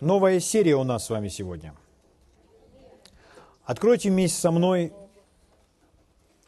[0.00, 1.74] Новая серия у нас с вами сегодня.
[3.64, 4.92] Откройте вместе со мной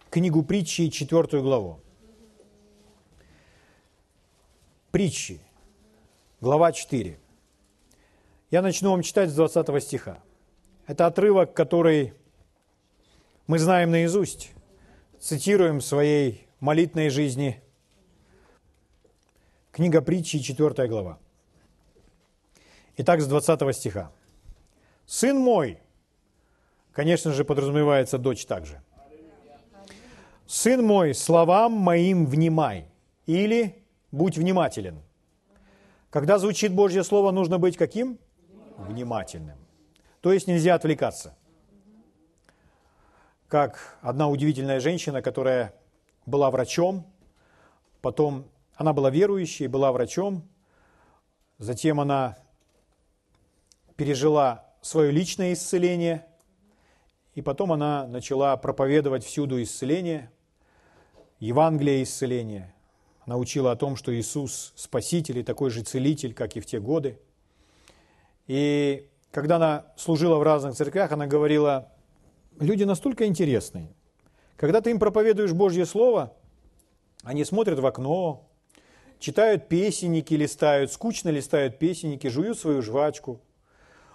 [0.08, 1.80] книгу притчи, четвертую главу.
[4.92, 5.40] Притчи,
[6.40, 7.18] глава 4.
[8.52, 10.22] Я начну вам читать с 20 стиха.
[10.86, 12.14] Это отрывок, который
[13.48, 14.52] мы знаем наизусть,
[15.18, 17.60] цитируем в своей молитной жизни.
[19.72, 21.18] Книга притчи, 4 глава.
[23.02, 24.12] Итак, с 20 стиха.
[25.06, 25.80] «Сын мой»,
[26.92, 28.82] конечно же, подразумевается дочь также.
[30.46, 32.88] «Сын мой, словам моим внимай»
[33.24, 33.82] или
[34.12, 35.00] «будь внимателен».
[36.10, 38.18] Когда звучит Божье Слово, нужно быть каким?
[38.76, 39.56] Внимательным.
[40.20, 41.34] То есть нельзя отвлекаться.
[43.48, 45.72] Как одна удивительная женщина, которая
[46.26, 47.06] была врачом,
[48.02, 48.44] потом
[48.74, 50.46] она была верующей, была врачом,
[51.56, 52.36] затем она
[54.00, 56.24] пережила свое личное исцеление,
[57.34, 60.30] и потом она начала проповедовать всюду исцеление,
[61.38, 62.74] Евангелие исцеления.
[63.26, 66.80] Она учила о том, что Иисус Спаситель и такой же целитель, как и в те
[66.80, 67.18] годы.
[68.46, 71.92] И когда она служила в разных церквях, она говорила,
[72.58, 73.92] люди настолько интересные.
[74.56, 76.34] Когда ты им проповедуешь Божье Слово,
[77.22, 78.48] они смотрят в окно,
[79.18, 83.42] читают песенники, листают, скучно листают песенники, жуют свою жвачку–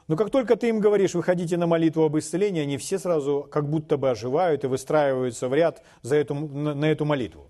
[0.07, 3.67] но как только ты им говоришь, выходите на молитву об исцелении, они все сразу как
[3.67, 7.49] будто бы оживают и выстраиваются в ряд за эту, на, на эту молитву.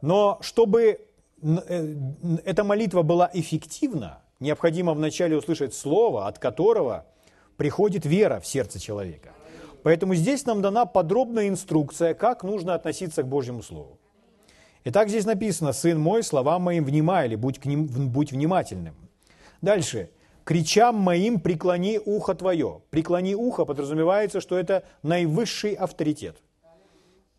[0.00, 1.00] Но чтобы
[1.42, 1.94] э,
[2.44, 7.06] эта молитва была эффективна, необходимо вначале услышать слово, от которого
[7.56, 9.30] приходит вера в сердце человека.
[9.82, 13.98] Поэтому здесь нам дана подробная инструкция, как нужно относиться к Божьему Слову.
[14.84, 18.94] Итак, здесь написано, «Сын мой, словам моим внимай» или «Будь, к ним, будь внимательным».
[19.60, 20.10] Дальше–
[20.44, 22.80] кричам моим преклони ухо твое.
[22.90, 26.36] Преклони ухо подразумевается, что это наивысший авторитет.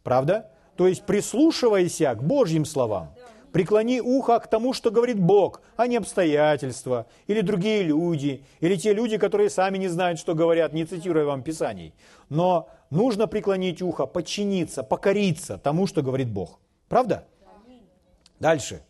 [0.03, 0.51] Правда?
[0.75, 3.13] То есть прислушивайся к Божьим словам.
[3.51, 8.93] Преклони ухо к тому, что говорит Бог, а не обстоятельства, или другие люди, или те
[8.93, 11.93] люди, которые сами не знают, что говорят, не цитируя вам Писаний.
[12.29, 16.59] Но нужно преклонить ухо, подчиниться, покориться тому, что говорит Бог.
[16.87, 17.25] Правда?
[18.39, 18.81] Дальше.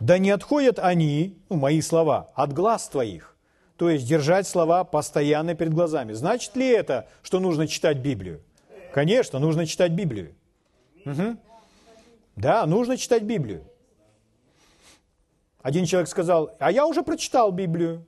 [0.00, 3.33] Да не отходят они, ну, мои слова, от глаз твоих,
[3.84, 6.14] то есть держать слова постоянно перед глазами.
[6.14, 8.40] Значит ли это, что нужно читать Библию?
[8.94, 10.34] Конечно, нужно читать Библию.
[11.04, 11.36] Угу.
[12.34, 13.62] Да, нужно читать Библию.
[15.60, 18.06] Один человек сказал, а я уже прочитал Библию.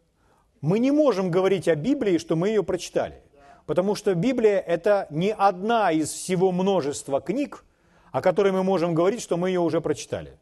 [0.62, 3.20] Мы не можем говорить о Библии, что мы ее прочитали.
[3.66, 7.66] Потому что Библия– это не одна из всего множества книг,
[8.12, 10.38] о которой мы можем говорить, что мы ее уже прочитали.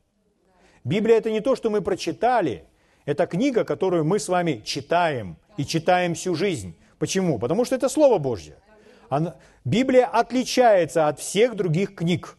[0.84, 2.66] Библия– это не то, что мы прочитали–
[3.04, 6.74] это книга, которую мы с вами читаем и читаем всю жизнь.
[6.98, 7.38] Почему?
[7.38, 8.56] Потому что это Слово Божье.
[9.08, 12.36] Она, Библия отличается от всех других книг.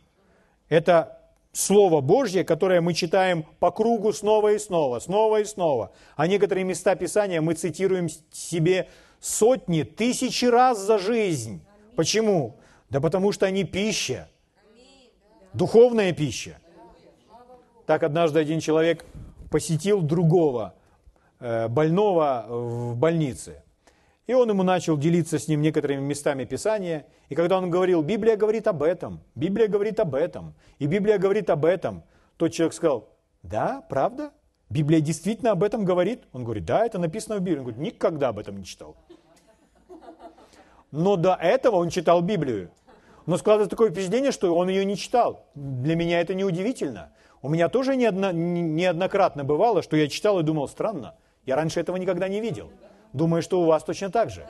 [0.69, 1.21] Это
[1.51, 5.91] Слово Божье, которое мы читаем по кругу снова и снова, снова и снова.
[6.15, 8.89] А некоторые места Писания мы цитируем себе
[9.19, 11.61] сотни, тысячи раз за жизнь.
[11.95, 12.57] Почему?
[12.89, 14.29] Да потому что они пища,
[15.53, 16.57] духовная пища.
[17.85, 19.05] Так однажды один человек
[19.55, 20.73] посетил другого
[21.39, 23.63] э, больного в больнице.
[24.27, 27.05] И он ему начал делиться с ним некоторыми местами Писания.
[27.29, 31.49] И когда он говорил, Библия говорит об этом, Библия говорит об этом, и Библия говорит
[31.49, 32.03] об этом,
[32.35, 33.07] тот человек сказал,
[33.43, 34.31] да, правда?
[34.69, 36.23] Библия действительно об этом говорит?
[36.33, 37.59] Он говорит, да, это написано в Библии.
[37.59, 38.97] Он говорит, никогда об этом не читал.
[40.91, 42.71] Но до этого он читал Библию.
[43.25, 45.45] Но складывается такое впечатление, что он ее не читал.
[45.55, 47.13] Для меня это неудивительно.
[47.45, 51.13] У меня тоже неодно, неоднократно бывало, что я читал и думал, странно,
[51.45, 52.71] я раньше этого никогда не видел.
[53.13, 54.47] Думаю, что у вас точно так же.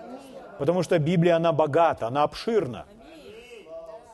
[0.60, 2.86] Потому что Библия, она богата, она обширна.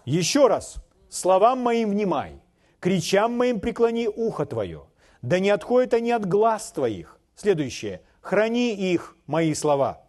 [0.04, 0.78] Еще раз,
[1.10, 2.42] словам моим внимай,
[2.80, 4.86] кричам моим преклони ухо твое,
[5.22, 7.20] да не отходят они от глаз твоих.
[7.36, 10.02] Следующее, храни их, мои слова,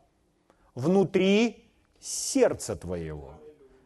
[0.74, 1.70] внутри
[2.00, 3.32] сердца твоего.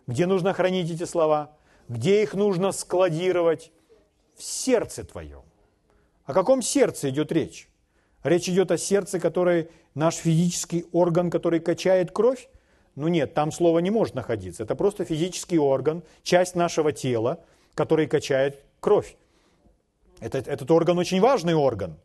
[0.06, 1.56] Где нужно хранить эти слова?
[1.88, 3.72] Где их нужно складировать?
[4.36, 5.42] В сердце твоем.
[6.24, 7.68] О каком сердце идет речь?
[8.22, 12.48] Речь идет о сердце, который наш физический орган, который качает кровь?
[12.96, 14.64] Ну нет, там слово не может находиться.
[14.64, 17.40] Это просто физический орган, часть нашего тела,
[17.74, 19.16] который качает кровь.
[20.20, 21.96] Это, этот орган очень важный орган,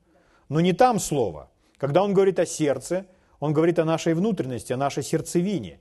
[0.50, 1.50] но не там слово.
[1.78, 3.06] Когда он говорит о сердце,
[3.39, 5.80] он говорит о нашей внутренности, о нашей сердцевине,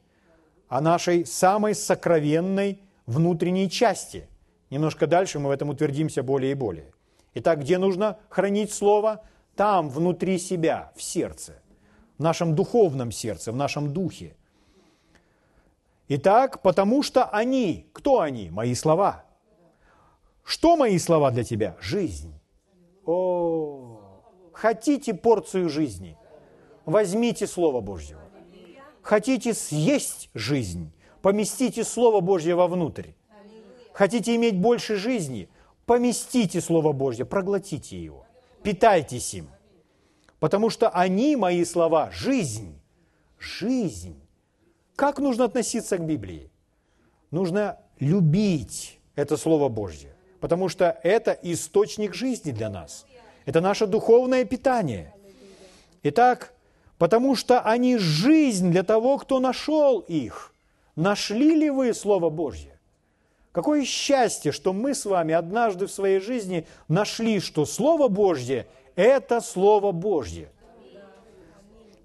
[0.68, 4.26] о нашей самой сокровенной внутренней части–
[4.70, 6.92] Немножко дальше мы в этом утвердимся более и более.
[7.34, 9.22] Итак, где нужно хранить Слово?
[9.56, 11.60] Там, внутри себя, в сердце.
[12.18, 14.36] в нашем духовном сердце, в нашем духе.
[16.08, 18.50] Итак, потому что они, кто они?
[18.50, 19.24] Мои слова.
[20.44, 21.76] Что мои слова для тебя?
[21.80, 22.34] Жизнь.
[23.06, 24.00] О,
[24.52, 26.18] хотите порцию жизни?
[26.84, 28.18] Возьмите Слово Божье.
[29.02, 30.92] Хотите съесть жизнь?
[31.22, 33.12] Поместите Слово Божье вовнутрь.
[33.92, 35.48] Хотите иметь больше жизни?
[35.86, 38.26] Поместите Слово Божье, проглотите его.
[38.62, 39.48] Питайтесь им.
[40.38, 42.78] Потому что они, мои слова, жизнь.
[43.38, 44.20] Жизнь.
[44.96, 46.50] Как нужно относиться к Библии?
[47.30, 53.06] Нужно любить это Слово Божье, потому что это источник жизни для нас.
[53.44, 55.14] Это наше духовное питание.
[56.02, 56.52] Итак,
[56.98, 60.54] потому что они жизнь для того, кто нашел их.
[60.96, 62.69] Нашли ли вы Слово Божье?
[63.52, 68.66] Какое счастье, что мы с вами однажды в своей жизни нашли, что Слово Божье–
[68.96, 70.50] это Слово Божье.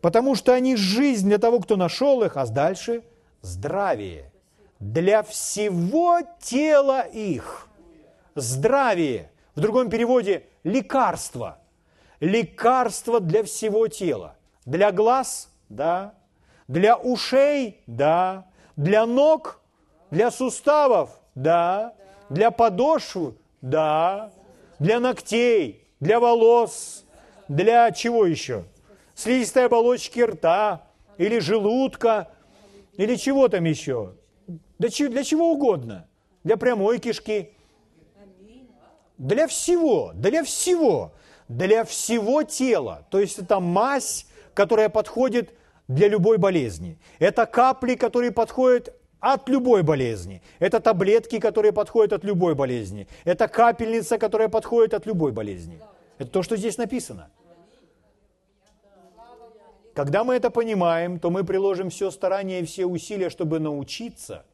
[0.02, 3.04] Потому что они жизнь для того, кто нашел их, а дальше–
[3.42, 4.32] здравие
[4.80, 7.68] для всего тела их.
[8.36, 9.32] Здравие.
[9.56, 11.60] В другом переводе– лекарство.
[12.20, 14.36] Лекарство для всего тела.
[14.66, 16.16] Для глаз– да.
[16.68, 18.48] Для ушей– да.
[18.76, 19.62] Для ног–
[20.12, 21.94] для суставов– да.
[22.30, 23.36] Для подошвы?
[23.62, 24.32] Да.
[24.80, 25.88] Для ногтей?
[26.00, 27.06] Для волос?
[27.48, 28.64] Для чего еще?
[29.14, 30.88] Слизистой оболочки рта?
[31.18, 32.30] Или желудка?
[32.98, 34.16] Или чего там еще?
[34.80, 36.08] Для, для чего угодно.
[36.44, 37.52] Для прямой кишки.
[39.18, 41.14] Для всего, для всего,
[41.48, 43.08] для всего тела.
[43.10, 45.54] То есть это мазь, которая подходит
[45.88, 47.00] для любой болезни.
[47.20, 48.94] Это капли, которые подходят
[49.33, 50.42] от любой болезни.
[50.60, 53.07] Это таблетки, которые подходят от любой болезни.
[53.24, 55.81] Это капельница, которая подходит от любой болезни.
[56.19, 57.31] Это то, что здесь написано.
[59.95, 64.45] Когда мы это понимаем, то мы приложим все старания и все усилия, чтобы научиться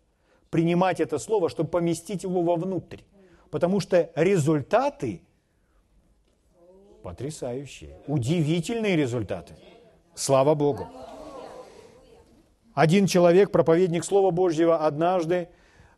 [0.49, 3.01] принимать это слово, чтобы поместить его вовнутрь.
[3.49, 5.21] Потому что результаты
[7.03, 9.53] потрясающие, удивительные результаты.
[10.15, 10.87] Слава Богу.
[12.73, 15.49] Один человек, проповедник Слова Божьего, однажды,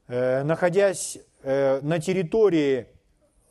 [0.08, 2.88] э, находясь э, на территории,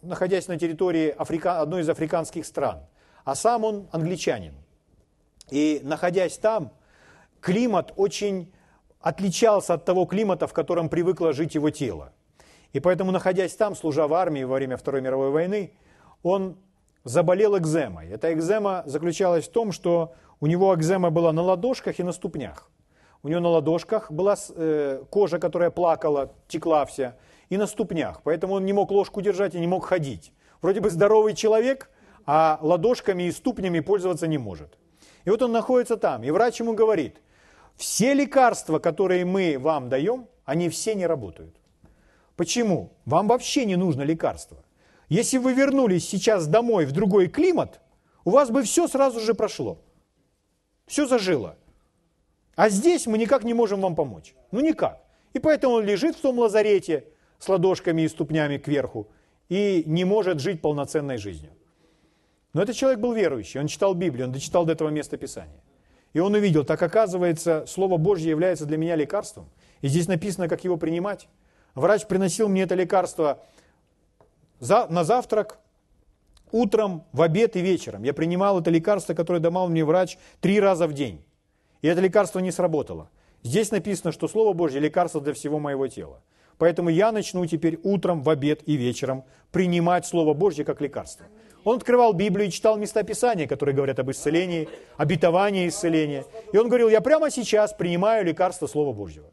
[0.02, 2.80] находясь на территории Африка, одной из африканских стран,
[3.24, 4.54] а сам он англичанин,
[5.50, 6.72] и находясь там,
[7.40, 8.52] климат очень
[9.00, 12.12] отличался от того климата, в котором привыкло жить его тело.
[12.72, 15.74] И поэтому, находясь там, служа в армии во время Второй мировой войны,
[16.24, 16.56] он
[17.04, 18.08] заболел экземой.
[18.08, 22.69] Эта экзема заключалась в том, что у него экзема была на ладошках и на ступнях.
[23.22, 27.16] У него на ладошках была э, кожа, которая плакала, текла вся,
[27.50, 28.20] и на ступнях.
[28.24, 30.32] Поэтому он не мог ложку держать и не мог ходить.
[30.60, 31.90] Вроде бы здоровый человек,
[32.26, 34.78] а ладошками и ступнями пользоваться не может.
[35.24, 37.20] И вот он находится там, и врач ему говорит,
[37.76, 41.56] все лекарства, которые мы вам даем, они все не работают.
[42.36, 42.92] Почему?
[43.04, 44.64] Вам вообще не нужно лекарство.
[45.08, 47.80] Если вы вернулись сейчас домой в другой климат,
[48.24, 49.78] у вас бы все сразу же прошло.
[50.86, 51.56] Все зажило.
[52.54, 54.34] А здесь мы никак не можем вам помочь.
[54.50, 55.00] Ну никак.
[55.32, 57.04] И поэтому он лежит в том лазарете
[57.38, 59.08] с ладошками и ступнями кверху
[59.49, 61.52] и не может жить полноценной жизнью.
[62.52, 65.62] Но этот человек был верующий, он читал Библию, он дочитал до этого места Писания.
[66.12, 69.48] И он увидел, так оказывается, Слово Божье является для меня лекарством.
[69.81, 71.29] И здесь написано, как его принимать.
[71.74, 73.43] Врач приносил мне это лекарство
[74.60, 75.58] на завтрак,
[76.50, 78.03] утром, в обед и вечером.
[78.03, 81.24] Я принимал это лекарство, которое давал мне врач три раза в день.
[81.82, 83.10] И это лекарство не сработало.
[83.43, 86.22] Здесь написано, что Слово Божье– лекарство для всего моего тела.
[86.58, 91.27] Поэтому я начну теперь утром, в обед и вечером принимать Слово Божье как лекарство.
[91.65, 96.24] Он открывал Библию и читал места Писания, которые говорят об исцелении, обетовании исцеления.
[96.53, 99.27] И он говорил, я прямо сейчас принимаю лекарство Слова Божьего.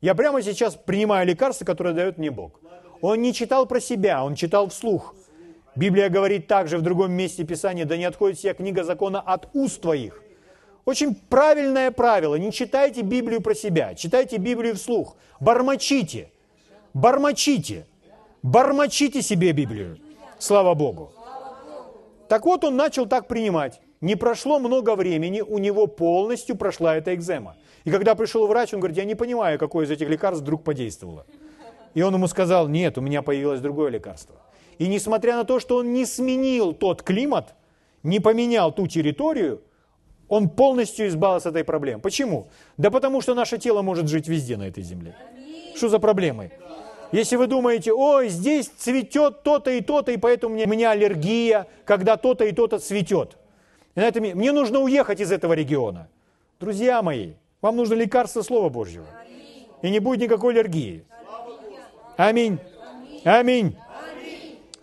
[0.00, 2.60] Я прямо сейчас принимаю лекарство, которое дает мне Бог.
[3.00, 5.14] Он не читал про себя, он читал вслух.
[5.76, 9.80] Библия говорит также в другом месте Писания, да не отходит вся книга закона от уст
[9.80, 10.22] твоих.
[10.88, 12.36] Очень правильное правило.
[12.36, 15.16] Не читайте Библию про себя, читайте Библию вслух.
[15.38, 16.30] Бормочите.
[16.94, 17.84] Бормочите.
[18.42, 19.98] Бормочите себе Библию.
[20.38, 21.12] Слава Богу.
[22.30, 23.82] Так вот, он начал так принимать.
[24.00, 27.56] Не прошло много времени, у него полностью прошла эта экзема.
[27.84, 31.26] И когда пришел врач, он говорит, я не понимаю, какое из этих лекарств вдруг подействовало.
[31.92, 34.36] И он ему сказал, нет, у меня появилось другое лекарство.
[34.78, 37.54] И несмотря на то, что он не сменил тот климат,
[38.02, 39.60] не поменял ту территорию,
[40.28, 42.00] он полностью избавился от этой проблемы.
[42.00, 42.48] Почему?
[42.76, 45.16] Да потому что наше тело может жить везде на этой земле.
[45.74, 46.50] Что за проблемы?
[47.12, 52.16] Если вы думаете, ой, здесь цветет то-то и то-то, и поэтому у меня аллергия, когда
[52.16, 53.38] то-то и то-то цветет.
[53.94, 56.08] И на этом, мне нужно уехать из этого региона.
[56.60, 57.32] Друзья мои,
[57.62, 59.06] вам нужно лекарство Слова Божьего.
[59.80, 61.04] И не будет никакой аллергии.
[62.16, 62.58] Аминь.
[63.24, 63.76] Аминь.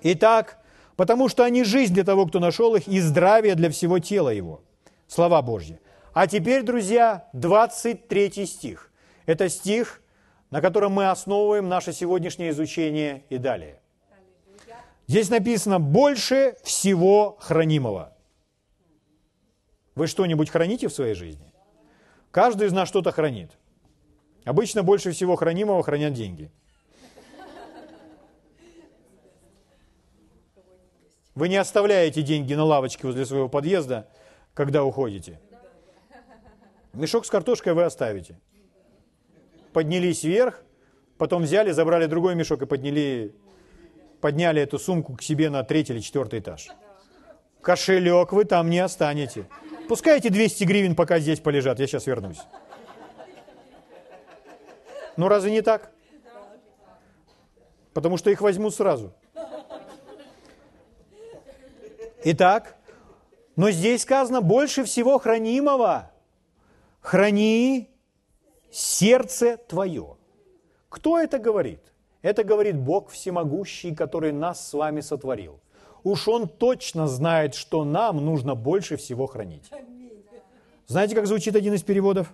[0.02, 0.58] Итак,
[0.96, 4.62] потому что они жизнь для того, кто нашел их, и здравие для всего тела его.
[5.08, 5.80] Слова Божьи.
[6.14, 8.92] А теперь, друзья, 23 стих.
[9.26, 10.02] Это стих,
[10.50, 13.82] на котором мы основываем наше сегодняшнее изучение и далее.
[15.08, 18.14] Здесь написано «больше всего хранимого».
[19.96, 21.54] Вы что-нибудь храните в своей жизни?
[22.32, 23.52] Каждый из нас что-то хранит.
[24.44, 26.52] Обычно больше всего хранимого хранят деньги.
[31.34, 34.08] Вы не оставляете деньги на лавочке возле своего подъезда,
[34.56, 35.40] когда уходите.
[36.94, 38.40] Мешок с картошкой вы оставите.
[39.74, 40.64] Поднялись вверх,
[41.18, 43.36] потом взяли, забрали другой мешок и подняли,
[44.22, 46.70] подняли эту сумку к себе на третий или четвертый этаж.
[47.62, 49.46] Кошелек вы там не останете.
[49.90, 52.40] Пускай эти 200 гривен пока здесь полежат, я сейчас вернусь.
[55.18, 55.92] Ну разве не так?
[57.94, 59.14] Потому что их возьмут сразу.
[62.24, 62.78] Итак,
[63.56, 66.12] но здесь сказано больше всего хранимого.
[67.00, 67.90] Храни
[68.72, 70.18] сердце твое.
[70.90, 71.82] Кто это говорит?
[72.22, 75.60] Это говорит Бог Всемогущий, который нас с вами сотворил.
[76.04, 79.70] Уж Он точно знает, что нам нужно больше всего хранить.
[80.88, 82.34] Знаете, как звучит один из переводов?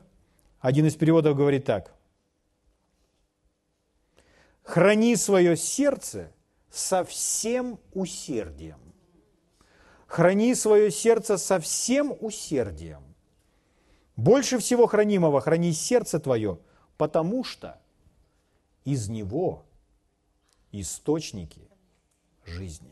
[0.59, 1.93] Один из переводов говорит так.
[4.63, 6.31] Храни свое сердце
[6.69, 8.90] со всем усердием
[10.11, 13.01] храни свое сердце со всем усердием.
[14.17, 16.59] Больше всего хранимого храни сердце твое,
[16.97, 17.79] потому что
[18.83, 19.63] из него
[20.73, 21.69] источники
[22.43, 22.91] жизни.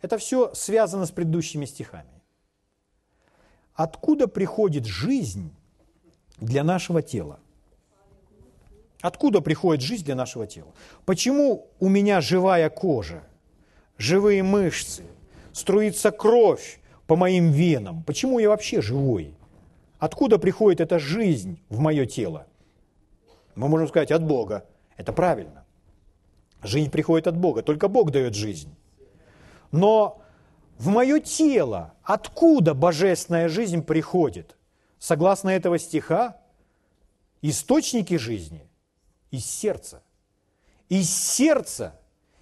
[0.00, 2.22] Это все связано с предыдущими стихами.
[3.74, 5.52] Откуда приходит жизнь
[6.36, 7.40] для нашего тела?
[9.00, 10.72] Откуда приходит жизнь для нашего тела?
[11.04, 13.22] Почему у меня живая кожа,
[13.98, 15.04] живые мышцы,
[15.52, 18.02] струится кровь по моим венам?
[18.04, 19.34] Почему я вообще живой?
[19.98, 22.46] Откуда приходит эта жизнь в мое тело?
[23.54, 24.66] Мы можем сказать, от Бога.
[24.96, 25.64] Это правильно.
[26.62, 28.74] Жизнь приходит от Бога, только Бог дает жизнь.
[29.72, 30.20] Но
[30.78, 34.56] в мое тело откуда божественная жизнь приходит?
[34.98, 36.38] Согласно этого стиха,
[37.42, 38.68] источники жизни
[39.30, 40.02] из сердца.
[40.88, 41.98] Из сердца,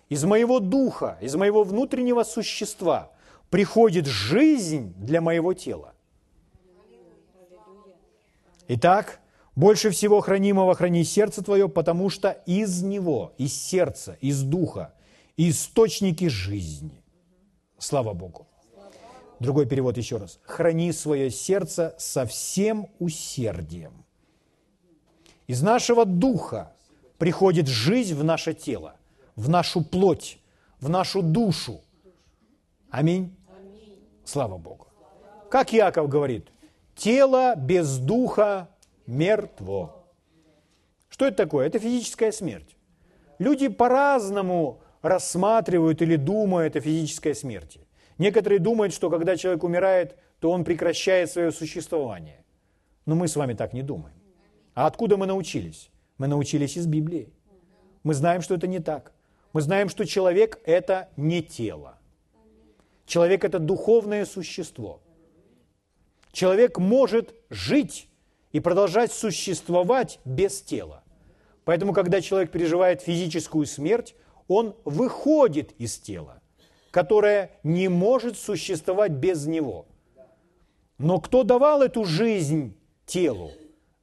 [0.09, 3.11] из моего духа, из моего внутреннего существа
[3.51, 5.95] приходит жизнь для моего тела.
[8.69, 9.21] Итак,
[9.55, 14.95] больше всего хранимого храни сердце твое, потому что из него, из сердца, из духа,
[15.37, 17.03] источники жизни.
[17.79, 18.47] Слава Богу.
[19.41, 20.39] Другой перевод еще раз.
[20.43, 24.05] Храни свое сердце со всем усердием.
[25.47, 26.74] Из нашего духа
[27.19, 28.97] приходит жизнь в наше тело,
[29.37, 30.39] в нашу плоть,
[30.81, 31.81] в нашу душу.
[32.91, 33.35] Аминь.
[34.25, 34.87] Слава Богу.
[35.51, 36.49] Как Яков говорит,
[36.95, 38.69] тело без духа
[39.07, 40.05] мертво.
[41.09, 41.67] Что это такое?
[41.67, 42.77] Это физическая смерть.
[43.39, 47.81] Люди по-разному рассматривают или думают о физической смерти.
[48.19, 52.45] Некоторые думают, что когда человек умирает, то он прекращает свое существование.
[53.07, 54.17] Но мы с вами так не думаем.
[54.75, 55.91] А откуда мы научились?
[56.19, 57.33] Мы научились из Библии.
[58.03, 59.13] Мы знаем, что это не так.
[59.53, 61.99] Мы знаем, что человек– это не тело.
[63.07, 65.01] Человек– это духовное существо.
[66.33, 68.09] Человек может жить
[68.53, 71.03] и продолжать существовать без тела.
[71.65, 74.15] Поэтому, когда человек переживает физическую смерть,
[74.49, 76.43] он выходит из тела,
[76.91, 79.87] которое не может существовать без него.
[80.99, 83.51] Но кто давал эту жизнь телу?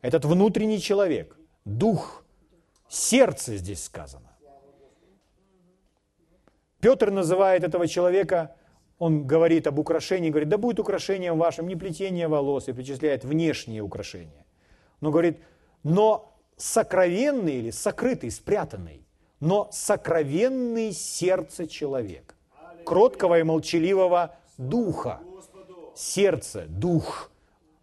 [0.02, 2.24] Этот внутренний человек дух,
[2.88, 4.32] сердце здесь сказано.
[6.80, 8.56] Петр называет этого человека,
[8.98, 13.82] он говорит об украшении, говорит, да будет украшением вашим не плетение волос, и причисляет внешние
[13.82, 14.46] украшения.
[15.00, 15.40] Но говорит,
[15.84, 19.06] но сокровенный или сокрытый, спрятанный,
[19.40, 22.36] но сокровенный сердце человека,
[22.86, 25.20] кроткого и молчаливого духа,
[25.96, 27.32] сердце, дух,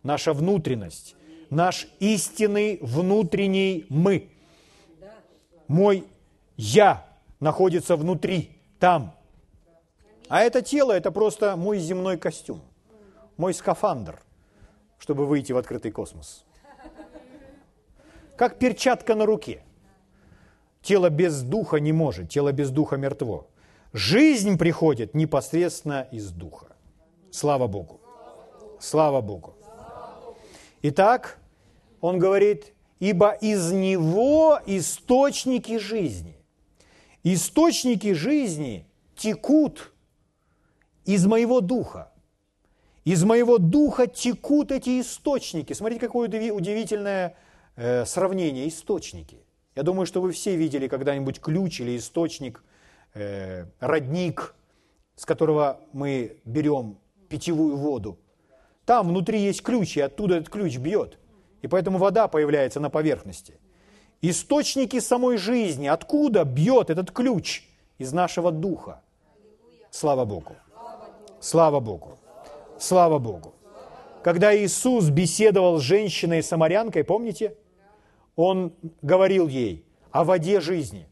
[0.03, 1.17] наша внутренность,
[1.51, 4.31] наш истинный внутренний «мы».
[5.67, 6.05] Мой
[6.57, 7.07] «я»
[7.41, 9.15] находится внутри, там.
[10.29, 12.61] А это тело– это просто мой земной костюм,
[13.37, 14.21] мой скафандр,
[14.99, 16.45] чтобы выйти в открытый космос.
[18.37, 19.63] Как перчатка на руке.
[20.83, 23.49] Тело без духа не может, тело без духа мертво.
[23.93, 26.67] Жизнь приходит непосредственно из Духа.
[27.31, 28.01] Слава Богу.
[28.81, 29.55] Слава Богу.
[30.83, 31.38] Итак,
[32.01, 36.37] он говорит, ибо из него источники жизни.
[37.25, 38.87] Источники жизни
[39.17, 39.93] текут
[41.05, 42.13] из моего духа.
[43.05, 45.73] Из моего духа текут эти источники.
[45.73, 47.37] Смотрите, какое удивительное
[47.77, 48.69] э, сравнение.
[48.69, 49.39] Источники.
[49.75, 52.63] Я думаю, что вы все видели когда-нибудь ключ или источник,
[53.15, 54.55] э, родник,
[55.17, 58.19] с которого мы берем питьевую воду.
[58.85, 61.19] Там внутри есть ключ, и оттуда этот ключ бьет.
[61.63, 63.59] И поэтому вода появляется на поверхности.
[64.23, 65.87] Источники самой жизни.
[65.87, 67.65] Откуда бьет этот ключ?
[67.99, 69.03] Из нашего духа.
[69.91, 70.55] Слава Богу.
[71.41, 72.19] Слава Богу.
[72.79, 73.55] Слава Богу.
[74.23, 77.57] Когда Иисус беседовал с женщиной-самарянкой, помните?
[78.37, 78.73] Он
[79.03, 81.09] говорил ей о воде жизни.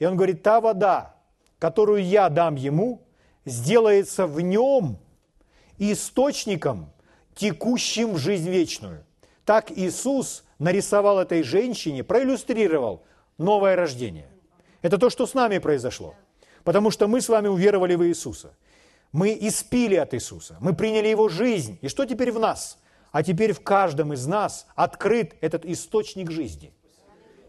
[0.00, 1.14] И он говорит, та вода,
[1.58, 3.02] которую я дам ему,
[3.44, 4.98] сделается в нем
[5.78, 6.92] источником,
[7.34, 9.04] текущим в жизнь вечную.
[9.48, 13.04] Так Иисус нарисовал этой женщине, проиллюстрировал
[13.38, 14.28] новое рождение.
[14.82, 16.14] Это то, что с нами произошло.
[16.64, 18.54] Потому что мы с вами уверовали в Иисуса.
[19.10, 20.58] Мы испили от Иисуса.
[20.60, 21.78] Мы приняли Его жизнь.
[21.80, 22.76] И что теперь в нас?
[23.10, 26.74] А теперь в каждом из нас открыт этот источник жизни.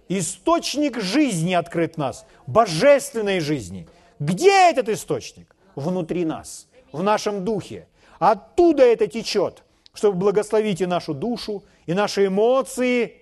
[0.07, 3.89] Источник жизни открыт в нас, божественной жизни.
[4.19, 5.53] Где этот источник?
[5.75, 7.89] Внутри нас, в нашем духе.
[8.19, 9.63] Оттуда это течет,
[9.93, 13.15] чтобы благословить и нашу душу, и наши эмоции,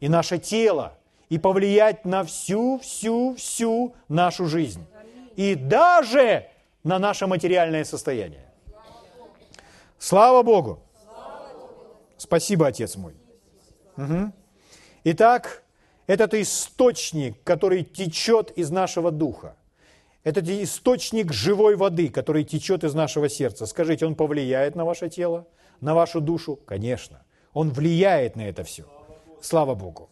[0.00, 0.94] и наше тело,
[1.28, 4.82] и повлиять на всю, всю, всю нашу жизнь.
[5.36, 6.48] И даже
[6.84, 8.50] на наше материальное состояние.
[9.98, 10.82] Слава Богу!
[12.16, 13.12] Спасибо, Отец мой.
[13.98, 14.32] Угу.
[15.04, 15.62] Итак,
[16.06, 19.54] этот источник, который течет из нашего духа,
[20.24, 23.66] это источник живой воды, который течет из нашего сердца.
[23.66, 25.46] Скажите, он повлияет на ваше тело,
[25.82, 26.56] на вашу душу?
[26.56, 27.22] Конечно.
[27.52, 28.84] Он влияет на это все.
[29.40, 30.10] Слава Богу.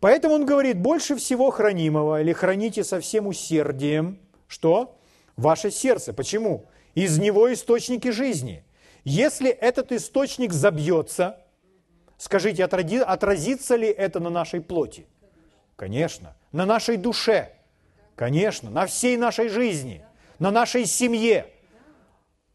[0.00, 4.96] Поэтому он говорит, больше всего хранимого, или храните со всем усердием, что?
[5.36, 6.12] Ваше сердце.
[6.12, 6.66] Почему?
[6.94, 8.64] Из него источники жизни.
[9.04, 11.38] Если этот источник забьется,
[12.16, 15.06] скажите, отразится ли это на нашей плоти?
[15.76, 16.36] Конечно.
[16.52, 17.54] На нашей душе–
[18.20, 20.04] Конечно, на всей нашей жизни,
[20.38, 21.46] на нашей семье,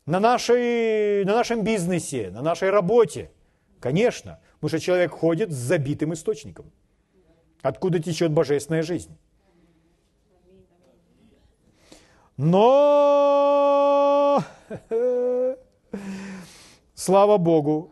[0.05, 3.31] на, нашей, на нашем бизнесе, на нашей работе.
[3.79, 6.71] Конечно, потому что человек ходит с забитым источником,
[7.61, 9.17] откуда течет божественная жизнь.
[12.37, 12.63] Но,
[16.93, 17.91] слава Богу,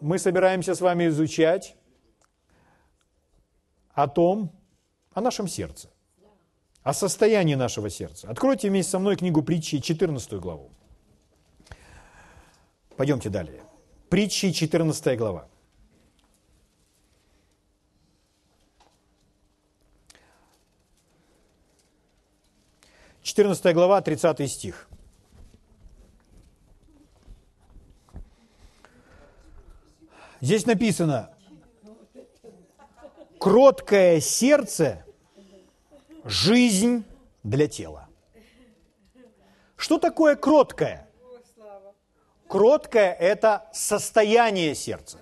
[0.00, 1.76] мы собираемся с вами изучать
[3.92, 4.52] о том,
[5.12, 5.88] о нашем сердце
[6.88, 8.30] о состоянии нашего сердца.
[8.30, 10.70] Откройте вместе со мной книгу притчи, 14 главу.
[12.96, 13.62] Пойдемте далее.
[14.08, 15.46] Притчи, 14 глава.
[23.22, 24.88] Четырнадцатая глава, 30 стих.
[30.40, 31.30] Здесь написано,
[33.38, 35.04] кроткое сердце
[36.24, 37.04] жизнь
[37.42, 38.08] для тела.
[39.76, 41.07] Что такое кроткое?
[42.48, 45.18] Кроткое– это состояние сердца.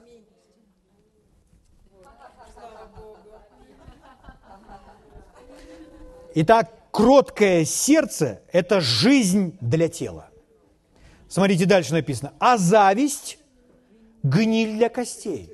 [6.35, 10.31] Итак, кроткое сердце– это жизнь для тела.
[11.29, 12.33] Смотрите, дальше написано.
[12.39, 13.39] А зависть–
[14.23, 15.53] гниль для костей.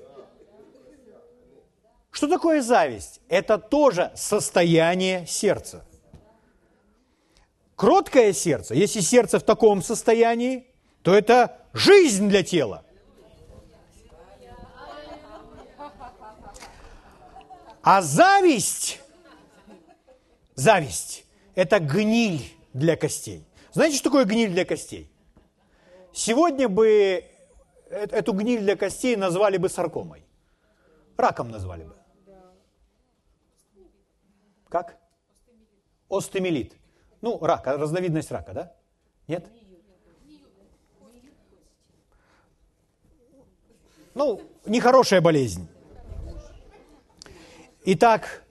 [2.11, 3.23] Что такое зависть?
[3.29, 5.87] Это тоже состояние сердца.
[7.77, 10.67] Кроткое сердце, если сердце в таком состоянии,
[11.03, 12.85] то это жизнь для тела.
[17.83, 19.01] А зависть,
[20.55, 21.25] зависть–
[21.57, 23.45] это гниль для костей.
[23.73, 25.11] Знаете, что такое гниль для костей?
[26.13, 27.25] Сегодня бы
[27.91, 30.25] э, эту гниль для костей назвали бы саркомой.
[31.17, 31.97] Раком назвали бы.
[34.69, 34.97] Как?
[36.09, 36.77] Остемилит.
[37.21, 38.77] Ну, рак, разновидность рака, да?
[39.27, 39.47] Нет?
[44.14, 45.68] Ну, нехорошая болезнь.
[47.85, 48.44] Итак,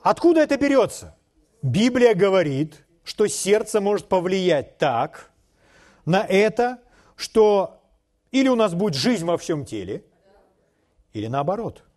[0.00, 1.16] откуда это берется?
[1.62, 5.30] Библия говорит, что сердце может повлиять так
[6.04, 6.78] на это,
[7.16, 7.82] что
[8.30, 10.04] или у нас будет жизнь во всем теле,
[11.12, 11.84] или наоборот–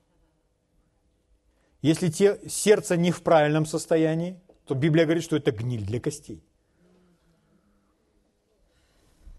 [1.81, 6.43] если те, сердце не в правильном состоянии, то Библия говорит, что это гниль для костей.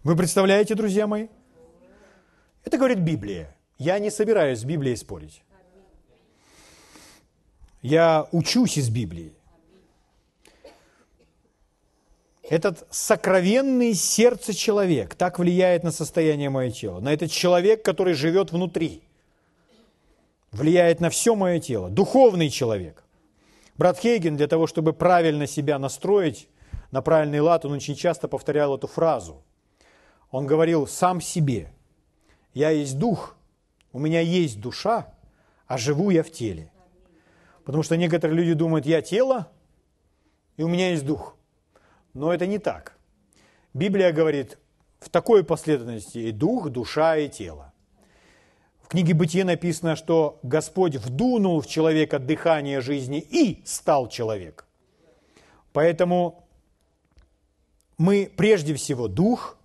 [0.03, 1.27] Вы представляете, друзья мои?
[2.69, 3.55] Это говорит Библия.
[3.79, 5.41] Я не собираюсь с Библией спорить.
[7.81, 9.33] Я учусь из Библии.
[12.43, 16.99] Этот сокровенный сердце человек так влияет на состояние моего тела.
[16.99, 19.01] На этот человек, который живет внутри.
[20.51, 21.89] Влияет на все мое тело.
[21.89, 23.03] Духовный человек.
[23.77, 26.47] Брат Хейген для того, чтобы правильно себя настроить
[26.91, 29.41] на правильный лад, он очень часто повторял эту фразу.
[30.29, 31.73] Он говорил сам себе,
[32.53, 33.35] я есть дух,
[33.91, 35.13] у меня есть душа,
[35.67, 36.71] а живу я в теле.
[37.63, 39.51] Потому что некоторые люди думают, я тело,
[40.57, 41.35] и у меня есть дух.
[42.13, 42.97] Но это не так.
[43.73, 44.57] Библия говорит
[44.99, 47.73] в такой последовательности и дух, душа и тело.
[48.81, 54.65] В книге Бытия написано, что Господь вдунул в человека дыхание жизни и стал человек.
[55.73, 56.47] Поэтому
[57.99, 59.57] мы прежде всего дух,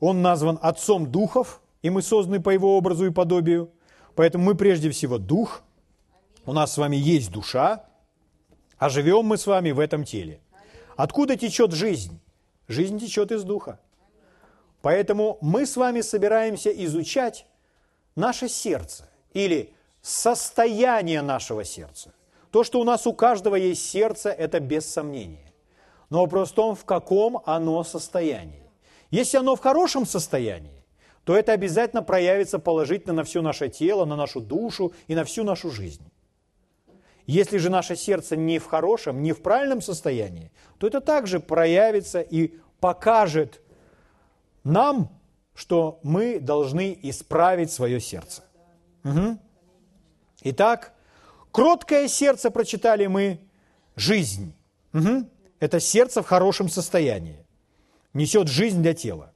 [0.00, 3.70] он назван отцом духов, и мы созданы по его образу и подобию.
[4.16, 5.62] Поэтому мы прежде всего дух,
[6.44, 7.84] у нас с вами есть душа,
[8.76, 10.40] а живем мы с вами в этом теле.
[10.96, 12.18] Откуда течет жизнь?
[12.66, 13.78] Жизнь течет из духа.
[14.82, 17.46] Поэтому мы с вами собираемся изучать
[18.16, 19.72] наше сердце или
[20.02, 22.12] состояние нашего сердца.
[22.50, 25.52] То, что у нас у каждого есть сердце, это без сомнения.
[26.10, 28.68] Но вопрос в том, в каком оно состоянии.
[29.12, 30.75] Если оно в хорошем состоянии,
[31.26, 35.42] то это обязательно проявится положительно на все наше тело, на нашу душу и на всю
[35.42, 36.08] нашу жизнь.
[37.26, 42.20] Если же наше сердце не в хорошем, не в правильном состоянии, то это также проявится
[42.20, 43.60] и покажет
[44.62, 45.10] нам,
[45.52, 48.44] что мы должны исправить свое сердце.
[49.02, 49.36] Угу.
[50.42, 50.94] Итак,
[51.50, 53.40] кроткое сердце прочитали мы
[53.96, 54.54] жизнь.
[54.92, 55.28] Угу.
[55.58, 57.44] Это сердце в хорошем состоянии.
[58.14, 59.32] Несет жизнь для тела.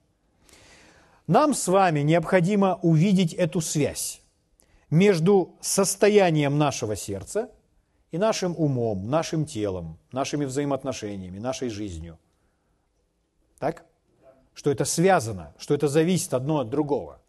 [1.27, 4.21] Нам с вами необходимо увидеть эту связь
[4.91, 7.51] между состоянием нашего сердца–
[8.11, 12.19] и нашим умом, нашим телом, нашими взаимоотношениями, нашей жизнью.
[13.59, 13.85] Так?
[14.53, 17.21] Что это связано, что это зависит одно от другого.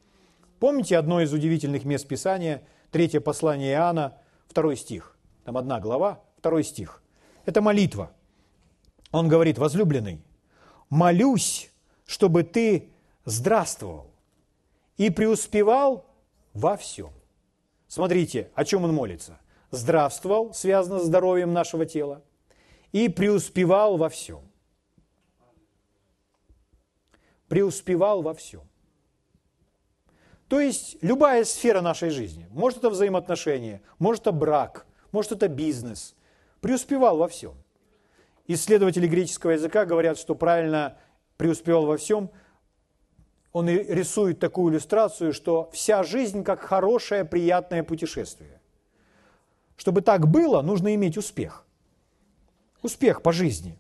[0.60, 5.15] Помните одно из удивительных мест Писания, третье послание Иоанна, второй стих.
[5.43, 7.01] Там одна глава, второй стих.
[7.45, 8.12] Это молитва.
[9.12, 10.21] Он говорит, возлюбленный,
[10.89, 11.71] молюсь,
[12.06, 12.90] чтобы ты
[13.25, 14.12] здравствовал
[14.97, 16.05] и преуспевал
[16.53, 17.12] во всем.
[17.88, 19.39] Смотрите, о чем он молится–
[19.71, 22.21] здравствовал, связано с здоровьем нашего тела,
[22.91, 24.41] и преуспевал во всем.
[27.47, 28.62] Преуспевал во всем.
[30.47, 36.13] То есть любая сфера нашей жизни, может это взаимоотношения, может это брак, может это бизнес,
[36.60, 37.53] преуспевал во всем.
[38.47, 40.97] Исследователи греческого языка говорят, что правильно
[41.38, 42.31] преуспевал во всем,
[43.53, 48.61] он рисует такую иллюстрацию, что вся жизнь как хорошее, приятное путешествие.
[49.75, 51.65] Чтобы так было, нужно иметь успех.
[52.81, 53.77] Успех по жизни.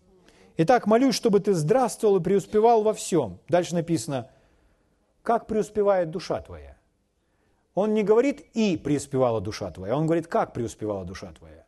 [0.57, 3.39] Итак, молюсь, чтобы ты здравствовал и преуспевал во всем.
[3.47, 4.29] Дальше написано,
[5.23, 6.77] как преуспевает душа твоя.
[7.73, 11.65] Он не говорит «и преуспевала душа твоя», он говорит «как преуспевала душа твоя».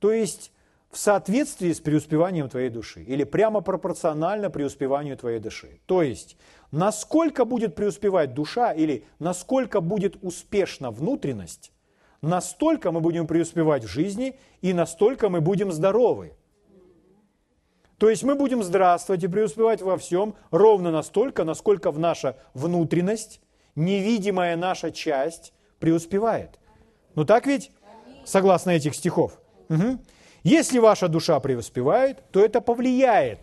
[0.00, 0.52] То есть
[0.96, 5.78] в соответствии с преуспеванием твоей души или прямо пропорционально преуспеванию твоей души.
[5.84, 6.38] То есть
[6.70, 11.70] насколько будет преуспевать душа или насколько будет успешна внутренность,
[12.22, 16.32] настолько мы будем преуспевать в жизни и настолько мы будем здоровы.
[17.98, 23.42] То есть мы будем здравствовать и преуспевать во всем ровно настолько, насколько в наша внутренность,
[23.74, 26.58] невидимая наша часть преуспевает.
[27.14, 27.70] Ну так ведь?
[28.24, 29.38] Согласно этих стихов.
[29.68, 29.98] Угу.
[30.46, 33.40] Если ваша душа преуспевает, то это повлияет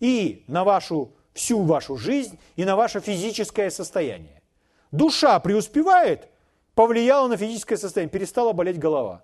[0.00, 4.42] и на вашу всю вашу жизнь, и на ваше физическое состояние.
[4.90, 6.28] Душа преуспевает,
[6.74, 9.22] повлияло на физическое состояние, перестала болеть голова.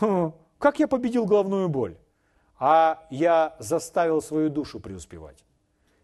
[0.00, 1.96] Хм, как я победил головную боль?
[2.58, 5.42] А я заставил свою душу преуспевать.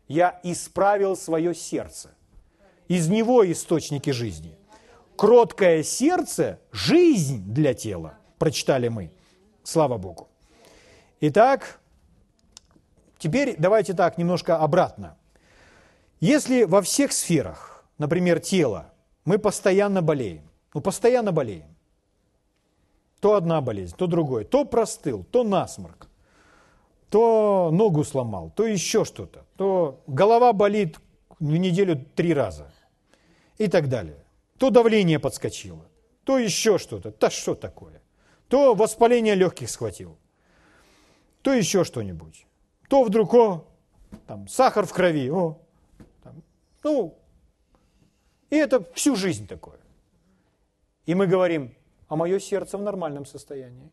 [0.08, 2.14] Я исправил свое сердце.
[2.88, 4.56] Из него источники жизни.
[5.16, 9.10] Кроткое сердце– жизнь для тела, прочитали мы.
[9.66, 10.28] Слава Богу.
[11.20, 11.80] Итак,
[13.18, 15.16] теперь давайте так, немножко обратно.
[16.20, 18.92] Если во всех сферах, например, тело,
[19.24, 20.48] мы постоянно болеем.
[20.72, 21.66] Ну, постоянно болеем.
[23.18, 24.44] То одна болезнь, то другой.
[24.44, 26.06] То простыл, то насморк,
[27.10, 29.46] то ногу сломал, то еще что-то.
[29.56, 31.00] То голова болит
[31.40, 32.70] в неделю три раза
[33.58, 34.24] и так далее.
[34.58, 35.86] То давление подскочило,
[36.22, 37.12] то еще что-то.
[37.18, 38.00] Да что такое?
[38.48, 40.16] То воспаление легких схватил.
[41.42, 42.46] то еще что-нибудь.
[42.88, 43.64] То вдруг, о,
[44.26, 45.58] там, сахар в крови, о,
[46.22, 46.42] там,
[46.82, 47.16] ну,
[48.50, 49.78] и это всю жизнь такое.
[51.04, 51.74] И мы говорим,
[52.08, 53.90] а мое сердце в нормальном состоянии.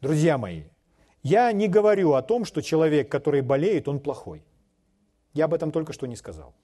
[0.00, 0.64] Друзья мои,
[1.22, 4.44] я не говорю о том, что человек, который болеет, он плохой.
[5.32, 6.54] Я об этом только что не сказал.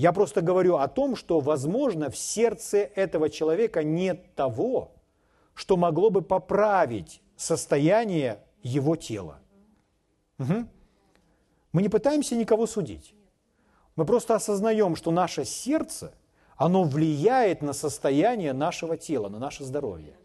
[0.00, 4.92] Я просто говорю о том, что, возможно, в сердце этого человека нет того,
[5.52, 9.40] что могло бы поправить состояние его тела.
[10.38, 10.66] Угу.
[11.72, 13.14] Мы не пытаемся никого судить.
[13.94, 16.14] Мы просто осознаем, что наше сердце,
[16.56, 20.16] оно влияет на состояние нашего тела, на наше здоровье.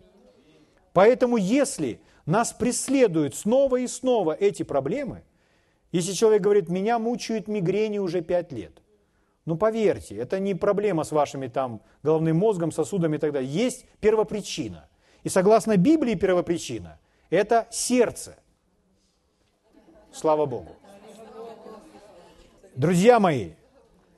[0.94, 5.26] Поэтому если нас преследуют снова и снова эти проблемы,
[5.92, 8.82] если человек говорит, меня мучают мигрени уже пять лет,
[9.46, 13.52] ну поверьте, это не проблема с вашими там головным мозгом, сосудами и так далее.
[13.52, 14.90] Есть первопричина.
[15.24, 18.38] И согласно Библии первопричина– это сердце.
[20.12, 20.76] Слава Богу.
[22.76, 23.52] Друзья мои,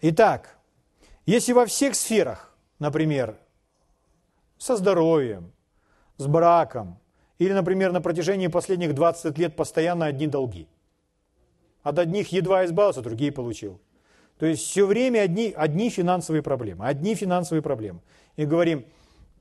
[0.02, 0.58] итак,
[1.26, 3.38] если во всех сферах, например,
[4.58, 5.52] со здоровьем,
[6.18, 7.00] с браком,
[7.38, 10.68] или, например, на протяжении последних 20 лет постоянно одни долги.
[11.84, 13.80] От одних едва избавился, другие получил.
[14.39, 18.02] То есть все время одни, одни финансовые проблемы, одни финансовые проблемы.
[18.36, 18.86] И говорим,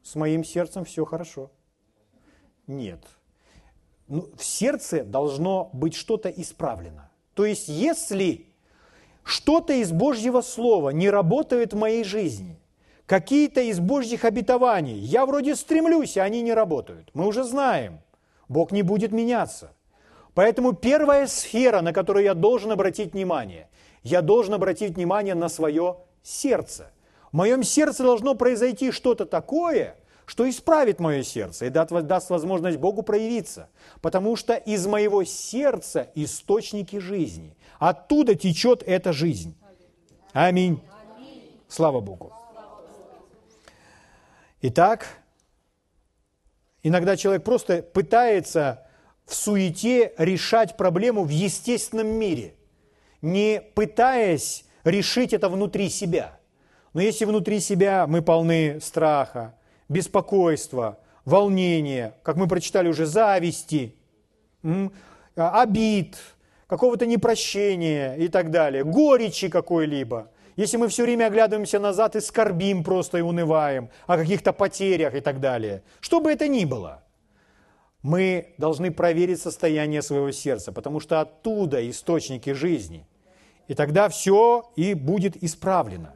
[0.03, 1.51] с моим сердцем все хорошо.
[2.67, 3.03] Нет.
[4.09, 7.11] Ну, в сердце должно быть что-то исправлено.
[7.35, 8.47] То есть если
[9.25, 12.59] что-то из Божьего Слова не работает в моей жизни,
[13.05, 17.11] какие-то из Божьих обетований, я вроде стремлюсь, а они не работают.
[17.13, 18.01] Мы уже знаем,
[18.49, 19.73] Бог не будет меняться.
[20.35, 23.69] Поэтому первая сфера, на которую я должен обратить внимание,
[24.07, 26.93] я должен обратить внимание на свое сердце.
[27.33, 33.03] В моем сердце должно произойти что-то такое, что исправит мое сердце и даст возможность Богу
[33.03, 33.69] проявиться.
[34.01, 37.57] Потому что из моего сердца источники жизни.
[37.81, 39.57] Оттуда течет эта жизнь.
[40.33, 40.81] Аминь.
[41.69, 42.33] Слава Богу.
[44.63, 45.07] Итак,
[46.85, 48.87] иногда человек просто пытается
[49.25, 52.56] в суете решать проблему в естественном мире
[53.27, 56.39] не пытаясь решить это внутри себя.
[56.95, 59.55] Но если внутри себя мы полны страха,
[59.89, 63.95] беспокойства, волнения, как мы прочитали уже, зависти,
[65.35, 66.17] обид,
[66.69, 72.83] какого-то непрощения и так далее, горечи какой-либо, если мы все время оглядываемся назад и скорбим
[72.83, 77.03] просто и унываем о каких-то потерях и так далее, что бы это ни было,
[78.03, 83.05] мы должны проверить состояние своего сердца, потому что оттуда источники жизни–
[83.69, 86.15] и тогда все и будет исправлено.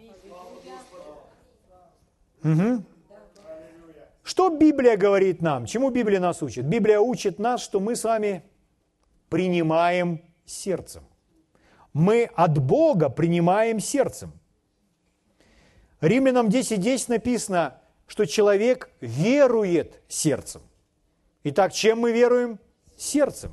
[2.42, 2.84] Угу.
[4.22, 5.66] Что Библия говорит нам?
[5.66, 6.64] Чему Библия нас учит?
[6.64, 8.44] Библия учит нас, что мы с вами
[9.28, 11.04] принимаем сердцем.
[11.92, 14.32] Мы от Бога принимаем сердцем.
[16.00, 20.62] Римлянам 10.10 10 написано, что человек верует сердцем.
[21.44, 22.58] Итак, чем мы веруем?
[22.96, 23.52] Сердцем.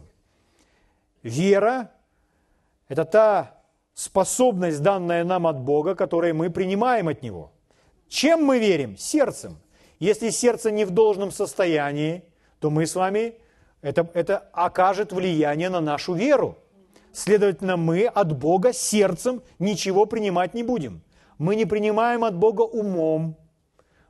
[1.23, 1.91] Вера–
[2.87, 3.56] это та
[3.97, 7.51] способность, данная нам от Бога, которую мы принимаем от Него.
[8.07, 8.95] Чем мы верим?
[8.95, 9.57] Сердцем.
[9.97, 12.23] Если сердце не в должном состоянии,
[12.59, 13.33] то мы с вами,
[13.81, 16.59] это, это окажет влияние на нашу веру.
[17.11, 21.01] Следовательно, мы от Бога сердцем ничего принимать не будем.
[21.39, 23.35] Мы не принимаем от Бога умом,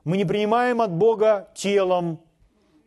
[0.04, 2.20] мы не принимаем от Бога телом,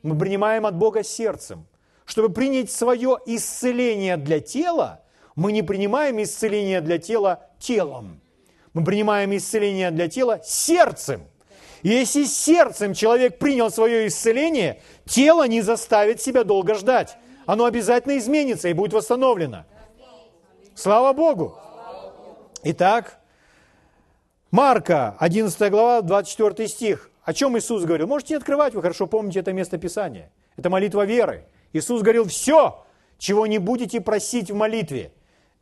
[0.03, 1.65] мы принимаем от Бога сердцем.
[2.05, 5.01] Чтобы принять свое исцеление для тела,
[5.41, 8.21] мы не принимаем исцеление для тела телом.
[8.73, 11.23] Мы принимаем исцеление для тела сердцем.
[11.81, 17.17] И если сердцем человек принял свое исцеление, тело не заставит себя долго ждать.
[17.47, 19.65] Оно обязательно изменится и будет восстановлено.
[20.75, 21.57] Слава Богу!
[22.63, 23.19] Итак,
[24.51, 27.09] Марка, 11 глава, 24 стих.
[27.23, 28.05] О чем Иисус говорил?
[28.05, 30.31] Можете открывать, вы хорошо помните это место Писания.
[30.55, 31.45] Это молитва веры.
[31.73, 32.85] Иисус говорил, все,
[33.17, 35.11] чего не будете просить в молитве,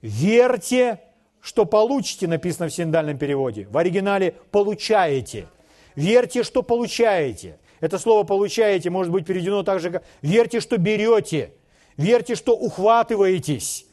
[0.02, 1.00] Верьте,
[1.42, 3.68] что получите, написано в синдальном переводе.
[3.70, 5.48] В оригинале получаете.
[5.96, 7.60] Верьте, что получаете.
[7.80, 11.54] Это слово получаете может быть переведено также как верьте, что берете.
[11.98, 13.86] Верьте, что ухватываетесь.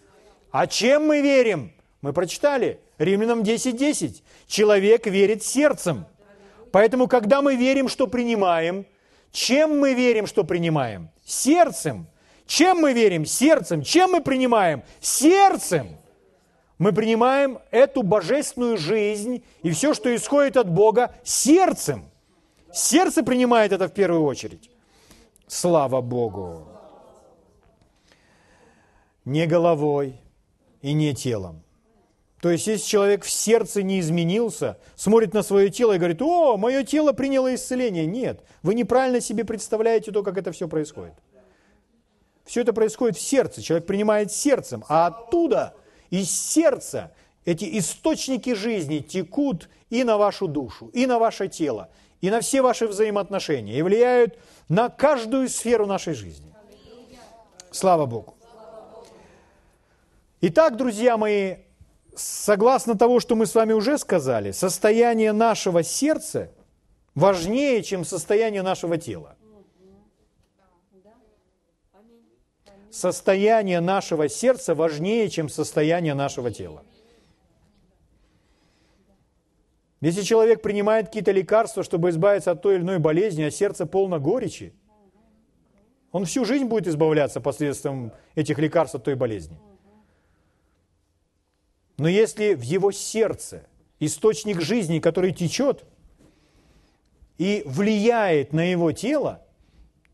[0.50, 1.72] А чем мы верим?
[2.02, 2.80] Мы прочитали.
[2.98, 3.72] Римлянам 10.10.
[3.72, 4.22] 10.
[4.46, 6.06] Человек верит сердцем.
[6.72, 8.86] Поэтому, когда мы верим, что принимаем,
[9.32, 11.10] чем мы верим, что принимаем?
[11.24, 12.06] Сердцем.
[12.46, 13.26] Чем мы верим?
[13.26, 13.82] Сердцем.
[13.82, 14.82] Чем мы принимаем?
[15.00, 15.88] Сердцем.
[16.78, 22.04] Мы принимаем эту божественную жизнь и все, что исходит от Бога, сердцем.
[22.72, 24.70] Сердце принимает это в первую очередь.
[25.46, 26.68] Слава Богу.
[29.24, 30.20] не головой
[30.82, 31.62] и не телом.
[32.40, 36.56] То есть, если человек в сердце не изменился, смотрит на свое тело и говорит, о,
[36.56, 38.06] мое тело приняло исцеление.
[38.06, 41.14] Нет, вы неправильно себе представляете то, как это все происходит.
[42.46, 43.60] Все это происходит в сердце.
[43.60, 45.74] Человек принимает сердцем, а оттуда,
[46.10, 47.12] из сердца,
[47.44, 52.62] эти источники жизни текут и на вашу душу, и на ваше тело, и на все
[52.62, 56.54] ваши взаимоотношения, и влияют на каждую сферу нашей жизни.
[57.72, 58.34] Слава Богу.
[60.40, 61.56] Итак, друзья мои,
[62.14, 66.52] согласно того, что мы с вами уже сказали, состояние нашего сердца
[67.14, 69.35] важнее, чем состояние нашего тела.
[72.96, 76.82] Состояние нашего сердца важнее, чем состояние нашего тела.
[80.00, 84.18] Если человек принимает какие-то лекарства, чтобы избавиться от той или иной болезни, а сердце полно
[84.18, 84.72] горечи,
[86.10, 89.58] он всю жизнь будет избавляться посредством этих лекарств от той болезни.
[91.98, 93.66] Но если в его сердце
[94.00, 95.84] источник жизни, который течет
[97.36, 99.44] и влияет на его тело,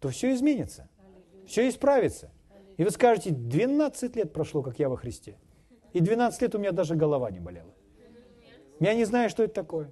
[0.01, 0.89] то все изменится,
[1.47, 2.32] все исправится.
[2.83, 5.37] И вы скажете, 12 лет прошло, как я во Христе.
[5.93, 7.71] И 12 лет у меня даже голова не болела.
[8.81, 9.89] Я не знаю, что это такое.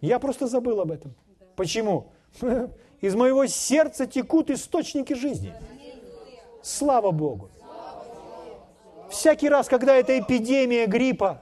[0.00, 1.16] Я просто забыл об этом.
[1.56, 2.12] Почему?
[3.00, 5.52] Из моего сердца текут источники жизни.
[6.62, 7.50] Слава Богу.
[9.10, 11.40] Всякий раз, когда это эпидемия гриппа,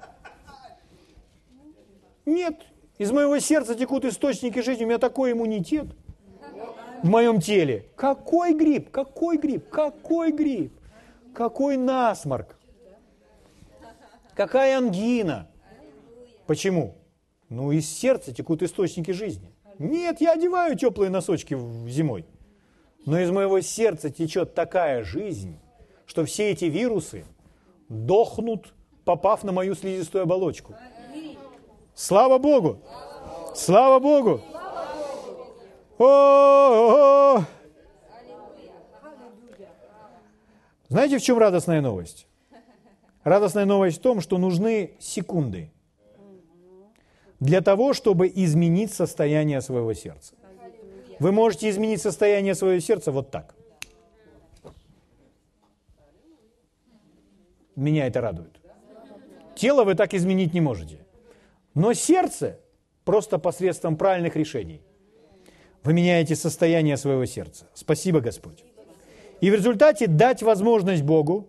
[2.25, 2.55] нет,
[2.97, 5.89] из моего сердца текут источники жизни, у меня такой иммунитет
[7.03, 7.87] в моем теле.
[7.97, 8.91] Какой грипп?
[8.91, 9.69] Какой грипп?
[9.69, 10.73] Какой грипп?
[11.35, 12.57] Какой насморк?
[14.35, 15.49] Какая ангина?
[16.47, 16.95] Почему?
[17.49, 19.53] Ну, из сердца текут источники жизни.
[19.79, 21.59] Нет, я одеваю теплые носочки
[21.89, 22.25] зимой.
[23.07, 25.59] Но из моего сердца течет такая жизнь,
[26.07, 27.25] что все эти вирусы
[27.89, 30.75] дохнут, попав на мою слизистую оболочку.
[31.95, 32.79] Слава Богу!
[33.55, 34.41] Слава Богу!
[35.99, 37.45] О-о-о!
[40.89, 42.27] Знаете, в чем радостная новость?
[43.25, 45.71] Радостная новость в том, что нужны секунды
[47.41, 50.35] для того, чтобы изменить состояние своего сердца.
[51.19, 53.55] Вы можете изменить состояние своего сердца вот так.
[57.77, 58.61] Меня это радует.
[59.55, 60.99] Тело вы так изменить не можете.
[61.75, 62.61] Но сердце
[63.05, 64.81] просто посредством правильных решений.
[65.85, 67.69] Вы меняете состояние своего сердца.
[67.75, 68.64] Спасибо, Господь.
[69.41, 71.49] И в результате дать возможность Богу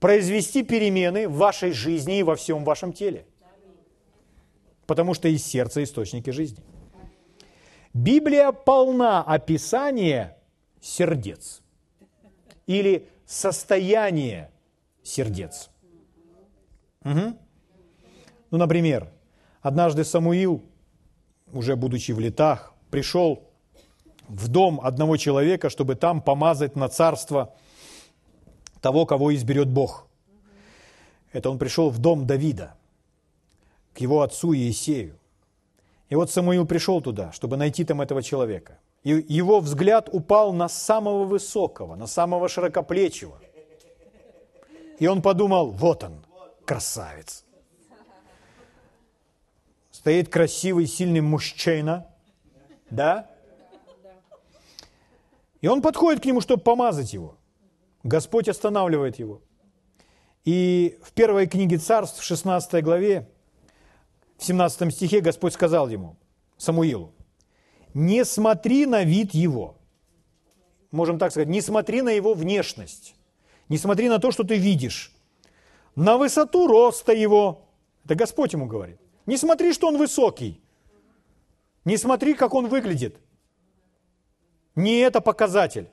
[0.00, 3.26] произвести перемены в вашей жизни и во всем вашем теле.
[4.86, 6.62] Потому что из сердца источники жизни.
[7.92, 10.36] Библия полна описания
[10.80, 11.62] сердец
[12.66, 14.50] или состояния
[15.02, 15.70] сердец.
[17.04, 17.38] Угу.
[18.50, 19.10] Ну, например,
[19.62, 20.62] однажды Самуил,
[21.52, 23.48] уже будучи в летах, пришел
[24.28, 27.54] в дом одного человека, чтобы там помазать на царство
[28.80, 30.06] того, кого изберет Бог.
[31.32, 32.74] Это он пришел в дом Давида,
[33.92, 35.18] к его отцу Иисею.
[36.08, 38.78] И вот Самуил пришел туда, чтобы найти там этого человека.
[39.02, 43.38] И его взгляд упал на самого высокого, на самого широкоплечего–
[44.98, 46.24] и он подумал, вот он,
[46.64, 47.44] красавец.
[49.90, 52.06] Стоит красивый, сильный мужчина,
[52.90, 53.30] да?
[55.64, 57.38] И он подходит к нему, чтобы помазать его.
[58.02, 59.40] Господь останавливает его.
[60.44, 63.30] И в первой книге царств, в 16 главе,
[64.36, 66.18] в 17 стихе Господь сказал ему,
[66.58, 67.14] Самуилу,
[67.94, 69.78] не смотри на вид его.
[70.90, 73.14] Можем так сказать, не смотри на его внешность.
[73.70, 75.14] Не смотри на то, что ты видишь.
[75.96, 77.70] На высоту роста его.
[78.04, 79.00] Это Господь ему говорит.
[79.24, 80.60] Не смотри, что он высокий.
[81.86, 83.16] Не смотри, как он выглядит.
[84.74, 85.88] Не это показатель.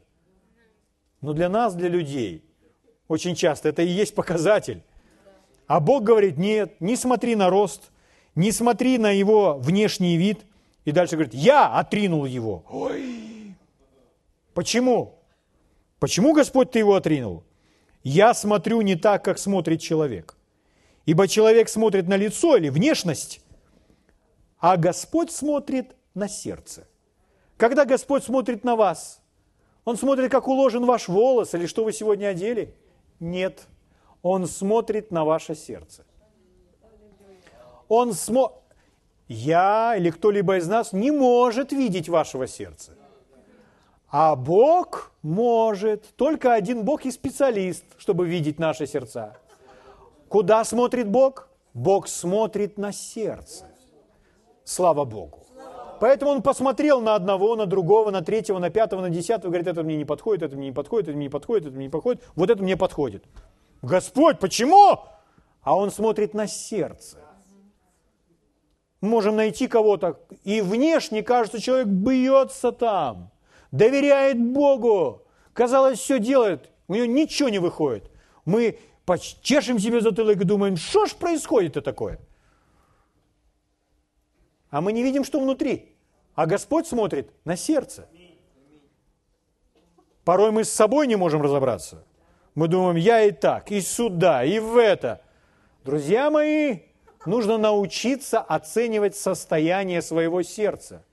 [1.21, 2.43] Но для нас, для людей,
[3.07, 4.83] очень часто это и есть показатель.
[5.67, 7.91] А Бог говорит, нет, не смотри на рост,
[8.35, 10.45] не смотри на его внешний вид.
[10.83, 12.63] И дальше говорит, я отринул его.
[12.69, 13.55] Ой.
[14.53, 15.19] Почему?
[15.99, 17.43] Почему, Господь, ты его отринул?
[18.03, 20.35] Я смотрю не так, как смотрит человек.
[21.05, 23.41] Ибо человек смотрит на лицо или внешность,
[24.59, 26.87] а Господь смотрит на сердце.
[27.61, 29.21] Когда Господь смотрит на вас,
[29.85, 32.73] Он смотрит, как уложен ваш волос или что вы сегодня одели?
[33.19, 33.67] Нет.
[34.23, 36.03] Он смотрит на ваше сердце.
[37.87, 38.63] Он смо...
[39.27, 42.97] Я или кто-либо из нас не может видеть вашего сердца.
[44.09, 46.15] А Бог может.
[46.15, 49.37] Только один Бог и специалист, чтобы видеть наши сердца.
[50.29, 51.47] Куда смотрит Бог?
[51.75, 53.67] Бог смотрит на сердце.
[54.63, 55.40] Слава Богу.
[56.01, 59.83] Поэтому он посмотрел на одного, на другого, на третьего, на пятого, на десятого, говорит, это
[59.83, 62.23] мне не подходит, это мне не подходит, это мне не подходит, это мне не подходит,
[62.33, 63.23] вот это мне подходит.
[63.83, 64.97] Господь, почему?
[65.61, 67.19] А он смотрит на сердце.
[68.99, 73.29] Можем найти кого-то, и внешне кажется, человек бьется там,
[73.71, 78.09] доверяет Богу, казалось, все делает, у него ничего не выходит.
[78.45, 78.79] Мы
[79.43, 82.19] чешем себе затылок и думаем, что ж происходит-то такое?
[84.71, 85.90] А мы не видим, что внутри.
[86.35, 88.07] А Господь смотрит на сердце.
[90.23, 92.03] Порой мы с собой не можем разобраться.
[92.55, 95.21] Мы думаем, я и так, и сюда, и в это.
[95.83, 96.79] Друзья мои,
[97.25, 101.03] нужно научиться оценивать состояние своего сердца.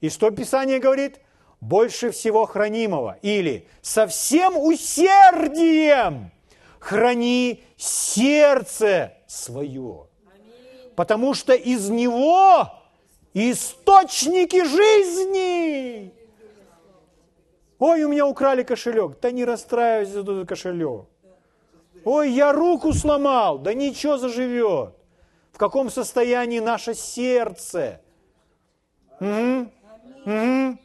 [0.00, 1.20] И что Писание говорит?
[1.60, 3.18] Больше всего хранимого.
[3.22, 6.30] Или со всем усердием
[6.78, 10.06] храни сердце свое.
[10.94, 12.70] Потому что из него
[13.34, 16.14] источники жизни.
[17.78, 19.18] Ой, у меня украли кошелек.
[19.20, 21.06] Да не расстраивайся за этот кошелек.
[22.04, 23.58] Ой, я руку сломал.
[23.58, 24.94] Да ничего заживет.
[25.52, 28.00] В каком состоянии наше сердце?
[29.20, 29.70] Угу.
[30.26, 30.78] Угу.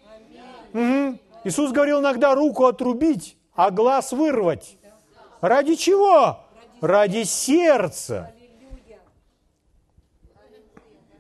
[0.74, 1.20] Угу.
[1.46, 4.78] Иисус говорил иногда руку отрубить, а глаз вырвать.
[5.42, 6.40] Ради чего?
[6.82, 8.34] Ради сердца.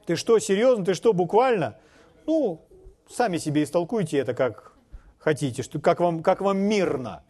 [0.09, 0.83] Ты что, серьезно?
[0.83, 1.77] Ты что, буквально?
[2.25, 2.65] Ну,
[3.07, 4.73] сами себе истолкуйте это как
[5.19, 7.21] хотите, что, как, вам, как вам мирно.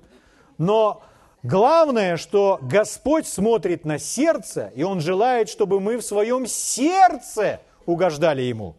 [0.58, 1.04] Но
[1.44, 8.44] главное, что Господь смотрит на сердце, и Он желает, чтобы мы в своем сердце угождали
[8.44, 8.78] Ему.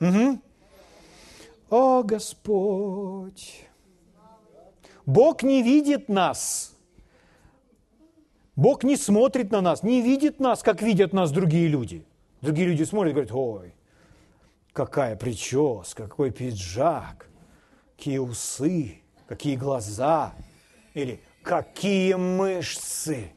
[0.00, 0.38] Угу.
[1.68, 3.66] О, Господь!
[5.04, 6.74] Бог не видит нас.
[8.54, 12.06] Бог не смотрит на нас, не видит нас, как видят нас другие люди.
[12.46, 13.74] Другие люди смотрят и говорят, ой,
[14.72, 17.28] какая прическа, какой пиджак,
[17.96, 20.32] какие усы, какие глаза,
[20.94, 23.32] или какие мышцы.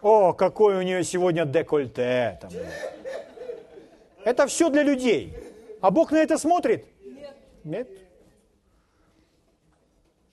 [0.00, 2.36] О, какой у нее сегодня декольте.
[2.40, 2.50] Там.
[4.24, 5.32] Это все для людей.
[5.80, 6.84] А Бог на это смотрит?
[7.04, 7.36] Нет.
[7.62, 7.88] Нет.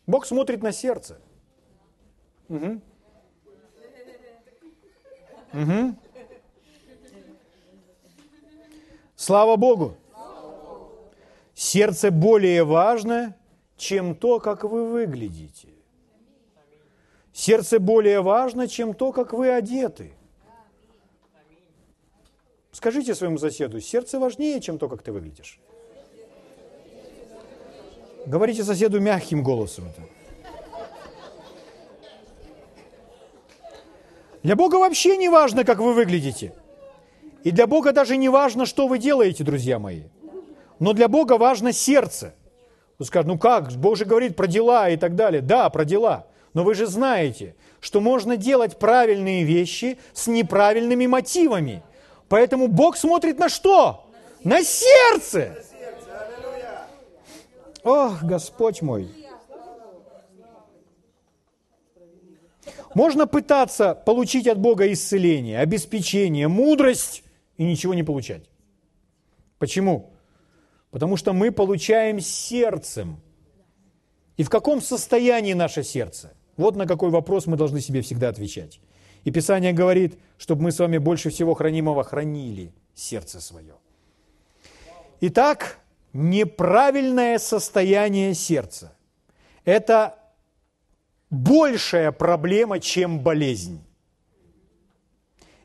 [0.08, 1.22] Бог смотрит на сердце.
[2.48, 2.82] Угу.
[5.54, 5.96] Угу.
[9.20, 9.98] Слава Богу!
[11.54, 13.36] Сердце более важно,
[13.76, 15.68] чем то, как вы выглядите.
[17.34, 20.14] Сердце более важно, чем то, как вы одеты.
[22.72, 25.60] Скажите своему соседу, сердце важнее, чем то, как ты выглядишь.
[28.26, 30.02] Говорите соседу мягким голосом это.
[34.44, 36.54] Для Бога вообще не важно, как вы выглядите–
[37.44, 40.04] и для Бога даже не важно, что вы делаете, друзья мои.
[40.80, 42.34] Но для Бога важно сердце.
[42.98, 45.42] Вы скажете, ну как, Бог же говорит про дела и так далее.
[45.42, 46.28] Да, про дела.
[46.54, 51.84] Но вы же знаете, что можно делать правильные вещи с неправильными мотивами.
[52.28, 54.06] Поэтому Бог смотрит на что?
[54.44, 55.64] На сердце.
[57.84, 59.10] Ох, Господь мой.
[62.94, 67.24] Можно пытаться получить от Бога исцеление, обеспечение, мудрость,
[67.60, 68.50] и ничего не получать.
[69.60, 70.14] Почему?
[70.92, 73.20] Потому что мы получаем сердцем.
[74.38, 76.32] И в каком состоянии наше сердце?
[76.56, 78.80] Вот на какой вопрос мы должны себе всегда отвечать.
[79.26, 83.76] И Писание говорит, чтобы мы с вами больше всего хранимого хранили сердце свое.
[85.20, 85.80] Итак,
[86.14, 88.96] неправильное состояние сердца–
[89.66, 90.18] это
[91.30, 93.82] большая проблема, чем болезнь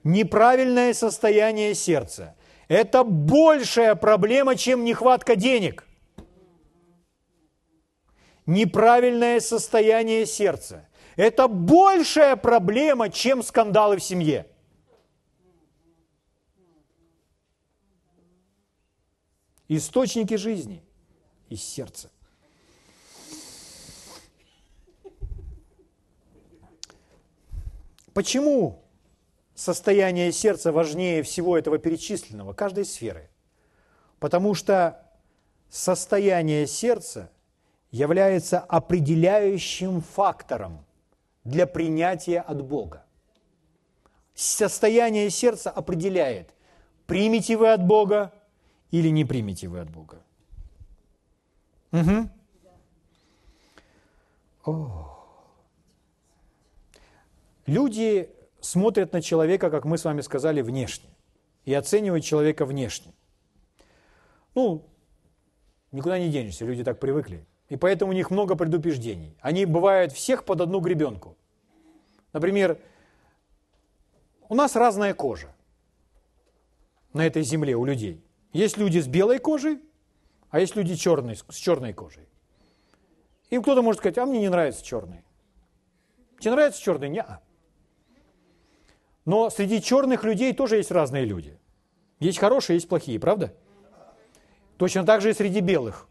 [0.04, 2.36] неправильное состояние сердца.
[2.68, 5.84] Это большая проблема, чем нехватка денег.
[8.46, 10.86] Неправильное состояние сердца.
[11.16, 14.46] Это большая проблема, чем скандалы в семье.
[19.68, 20.82] Источники жизни
[21.48, 22.10] из сердца.
[28.12, 28.83] Почему
[29.54, 33.30] состояние сердца важнее всего этого перечисленного, каждой сферы.
[34.18, 35.02] Потому что
[35.68, 37.30] состояние сердца
[37.90, 40.84] является определяющим фактором
[41.44, 43.04] для принятия от Бога.
[44.34, 46.54] Состояние сердца определяет,
[47.06, 48.32] примете вы от Бога
[48.90, 50.22] или не примете вы от Бога.
[51.92, 52.28] Угу.
[54.64, 55.10] О.
[57.66, 58.28] Люди
[58.64, 61.10] смотрят на человека, как мы с вами сказали, внешне.
[61.64, 63.12] И оценивают человека внешне.
[64.54, 64.84] Ну,
[65.92, 67.46] никуда не денешься, люди так привыкли.
[67.68, 69.36] И поэтому у них много предупреждений.
[69.40, 71.36] Они бывают всех под одну гребенку.
[72.32, 72.78] Например,
[74.48, 75.54] у нас разная кожа
[77.12, 78.22] на этой земле у людей.
[78.52, 79.80] Есть люди с белой кожей,
[80.50, 82.28] а есть люди черные, с черной кожей.
[83.50, 85.24] И кто-то может сказать, а мне не нравится черный.
[86.38, 87.08] Тебе нравится черный?
[87.08, 87.20] Не.
[87.20, 87.38] -а.
[89.24, 91.58] Но среди черных людей тоже есть разные люди.
[92.20, 93.54] Есть хорошие, есть плохие, правда?
[94.76, 96.08] Точно так же и среди белых.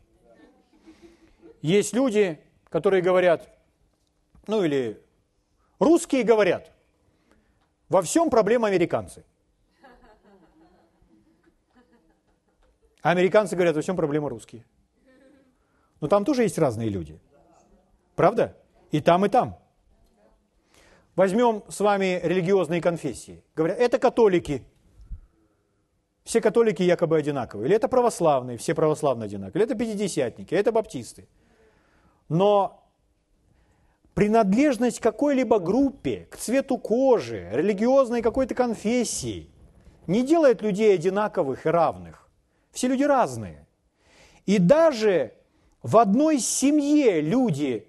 [1.62, 3.50] Есть люди, которые говорят,
[4.48, 5.02] ну или
[5.80, 6.72] русские говорят,
[7.90, 9.24] во всем проблема американцы.
[13.02, 14.66] А американцы говорят, во всем проблема русские.
[16.00, 17.20] Но там тоже есть разные люди.
[18.16, 18.58] Правда?
[18.92, 19.58] И там, и там.
[21.16, 23.44] Возьмем с вами религиозные конфессии.
[23.56, 24.64] Говорят, это католики.
[26.24, 27.68] Все католики якобы одинаковые.
[27.68, 29.64] Или это православные, все православные одинаковые.
[29.66, 31.28] Или это пятидесятники, это баптисты.
[32.30, 32.84] Но
[34.16, 39.52] принадлежность какой-либо группе, к цвету кожи, религиозной какой-то конфессии
[40.08, 42.28] не делает людей одинаковых и равных.
[42.72, 43.68] Все люди разные.
[44.46, 45.34] И даже
[45.84, 47.88] в одной семье люди,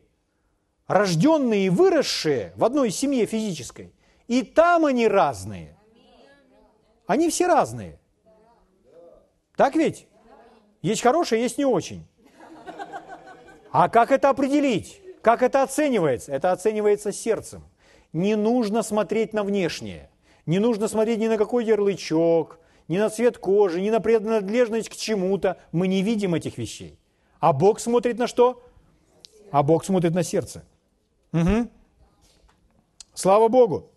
[0.87, 3.93] рожденные и выросшие, в одной семье физической,
[4.27, 5.77] и там они разные.
[7.07, 7.99] Они все разные.
[9.57, 10.09] Так ведь?
[10.83, 12.07] Есть хорошие, есть не очень.
[13.71, 15.01] А как это определить?
[15.23, 16.33] Как это оценивается?
[16.33, 17.65] Это оценивается сердцем.
[18.13, 20.11] Не нужно смотреть на внешнее.
[20.47, 24.95] Не нужно смотреть ни на какой ярлычок, ни на цвет кожи, ни на принадлежность к
[24.95, 25.59] чему-то.
[25.73, 26.99] Мы не видим этих вещей.
[27.41, 28.63] А Бог смотрит на что?
[29.51, 30.65] А Бог смотрит на сердце.
[31.35, 31.69] Угу.
[33.13, 33.91] Слава Богу.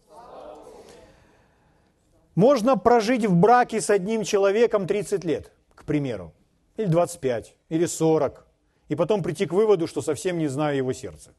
[2.33, 6.33] Можно прожить в браке с одним человеком 30 лет, к примеру,
[6.77, 8.45] или 25, или 40,
[8.89, 11.31] и потом прийти к выводу, что совсем не знаю его сердца.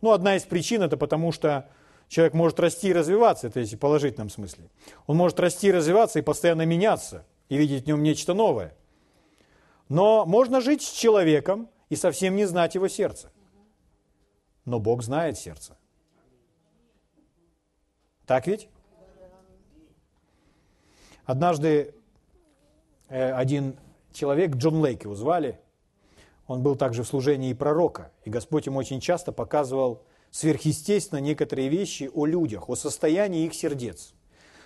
[0.00, 1.68] Ну, одна из причин это потому, что
[2.08, 4.70] человек может расти и развиваться, это если в положительном смысле.
[5.06, 8.74] Он может расти и развиваться и постоянно меняться, и видеть в нем нечто новое.
[9.88, 13.31] Но можно жить с человеком и совсем не знать его сердца.
[14.64, 15.76] Но Бог знает сердце.
[18.26, 18.68] Так ведь?
[21.24, 21.94] Однажды
[23.08, 23.76] э, один
[24.12, 25.60] человек, Джон Лейк его звали,
[26.46, 32.10] он был также в служении пророка, и Господь ему очень часто показывал сверхъестественно некоторые вещи
[32.12, 34.14] о людях, о состоянии их сердец,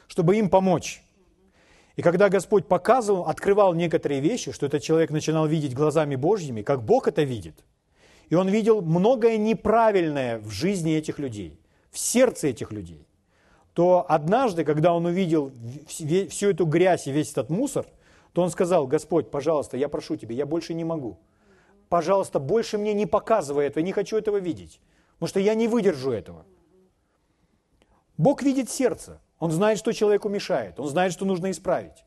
[0.06, 1.02] чтобы им помочь.
[1.96, 6.82] И когда Господь показывал, открывал некоторые вещи, что этот человек начинал видеть глазами Божьими, как
[6.84, 7.64] Бог это видит,
[8.28, 11.58] и он видел многое неправильное в жизни этих людей,
[11.90, 13.06] в сердце этих людей,
[13.72, 15.52] то однажды, когда он увидел
[15.88, 17.86] всю эту грязь и весь этот мусор,
[18.32, 21.18] то он сказал, Господь, пожалуйста, я прошу тебя, я больше не могу.
[21.88, 24.80] Пожалуйста, больше мне не показывай этого, я не хочу этого видеть,
[25.14, 26.44] потому что я не выдержу этого.
[28.18, 32.04] Бог видит сердце, Он знает, что человеку мешает, Он знает, что нужно исправить.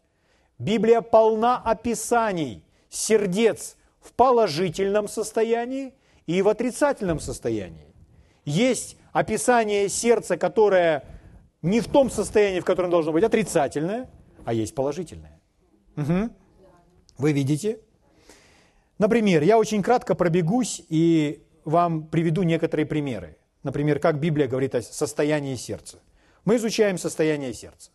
[0.57, 5.93] Библия полна описаний сердец в положительном состоянии
[6.29, 7.87] и в отрицательном состоянии.
[8.45, 11.03] Есть описание сердца, которое
[11.63, 14.07] не в том состоянии, в котором должно быть отрицательное,
[14.45, 15.41] а есть положительное.
[15.97, 16.29] Угу.
[17.17, 17.79] Вы видите?
[18.99, 23.35] Например, я очень кратко пробегусь и вам приведу некоторые примеры.
[23.63, 25.97] Например, как Библия говорит о состоянии сердца.
[26.45, 27.89] Мы изучаем состояние сердца.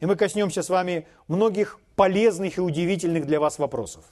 [0.00, 4.04] И мы коснемся с вами многих полезных и удивительных для вас вопросов.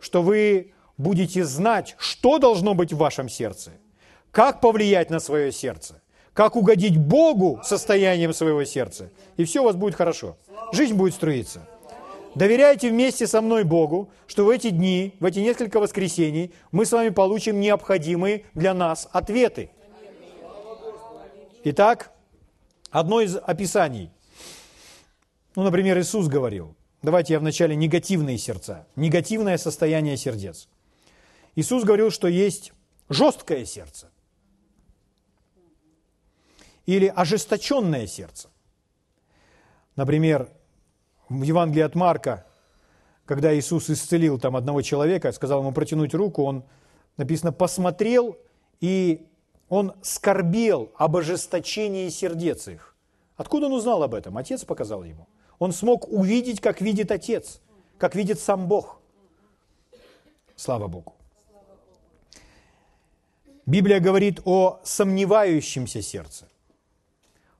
[0.00, 3.72] Что вы будете знать, что должно быть в вашем сердце,
[4.30, 6.02] как повлиять на свое сердце,
[6.34, 10.36] как угодить Богу состоянием своего сердца, и все у вас будет хорошо.
[10.72, 11.66] Жизнь будет строиться.
[12.34, 16.92] Доверяйте вместе со мной Богу, что в эти дни, в эти несколько воскресений мы с
[16.92, 19.70] вами получим необходимые для нас ответы.
[21.64, 22.12] Итак,
[22.90, 24.10] одно из описаний.
[25.56, 30.68] Ну, например, Иисус говорил, давайте я вначале негативные сердца, негативное состояние сердец.
[31.58, 32.72] Иисус говорил, что есть
[33.08, 34.12] жесткое сердце,
[36.86, 38.48] или ожесточенное сердце.
[39.96, 40.48] Например,
[41.28, 42.46] в Евангелии от Марка,
[43.24, 46.62] когда Иисус исцелил там одного человека, сказал ему протянуть руку, он,
[47.16, 48.38] написано, посмотрел,
[48.78, 49.26] и
[49.68, 52.94] он скорбел об ожесточении сердец их.
[53.34, 54.38] Откуда он узнал об этом?
[54.38, 55.26] Отец показал ему.
[55.58, 57.60] Он смог увидеть, как видит Отец,
[57.98, 59.00] как видит сам Бог.
[60.54, 61.17] Слава Богу.
[63.68, 66.48] Библия говорит о сомневающемся сердце.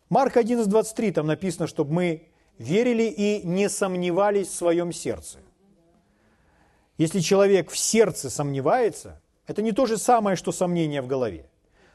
[0.08, 5.36] Марк 11.23, там написано, чтобы мы верили и не сомневались в своем сердце.
[6.96, 11.50] Если человек в сердце сомневается, это не то же самое, что сомнение в голове.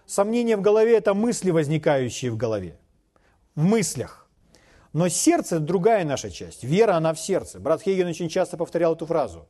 [0.06, 2.78] Сомнение в голове– это мысли, возникающие в голове,
[3.56, 4.30] в мыслях.
[4.94, 6.64] Но сердце– это другая наша часть.
[6.64, 7.60] Вера, она в сердце.
[7.60, 9.50] Брат Хейген очень часто повторял эту фразу.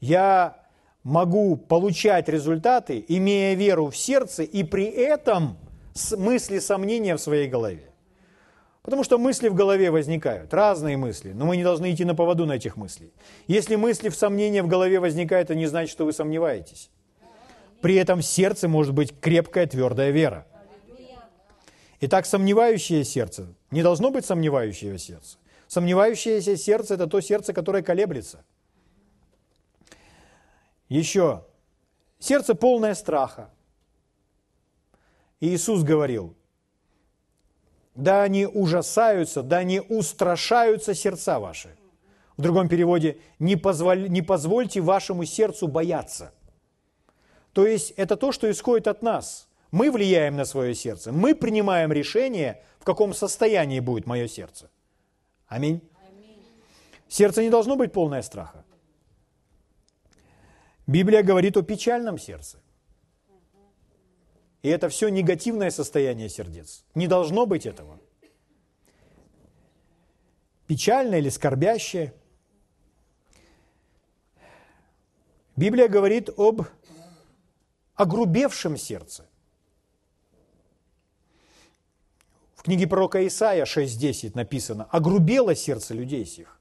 [0.00, 0.61] Я
[1.04, 5.56] могу получать результаты, имея веру в сердце, и при этом
[6.16, 7.92] мысли сомнения в своей голове.
[8.82, 12.46] Потому что мысли в голове возникают, разные мысли, но мы не должны идти на поводу
[12.46, 13.12] на этих мыслей.
[13.46, 16.90] Если мысли в сомнения в голове возникают, это не значит, что вы сомневаетесь.
[17.80, 20.46] При этом в сердце может быть крепкая, твердая вера.
[22.00, 25.38] Итак, сомневающее сердце, не должно быть сомневающего сердца.
[25.68, 28.44] Сомневающееся сердце– это то сердце, которое колеблется.
[30.92, 31.42] Еще,
[32.18, 33.50] сердце полное страха.
[35.40, 36.36] И Иисус говорил,
[37.94, 41.74] да они ужасаются, да они устрашаются сердца ваши.
[42.36, 46.34] В другом переводе, не, позволь, не позвольте вашему сердцу бояться.
[47.54, 49.48] То есть это то, что исходит от нас.
[49.70, 54.68] Мы влияем на свое сердце, мы принимаем решение, в каком состоянии будет мое сердце.
[55.46, 55.80] Аминь.
[57.08, 58.62] Сердце не должно быть полное страха.
[60.86, 62.58] Библия говорит о печальном сердце.
[64.62, 66.84] И это все негативное состояние сердец.
[66.94, 68.00] Не должно быть этого.
[70.66, 72.14] Печальное или скорбящее.
[75.56, 76.62] Библия говорит об
[77.94, 79.28] огрубевшем сердце.
[82.54, 86.60] В книге пророка Исаия 6.10 написано «Огрубело сердце людей сих».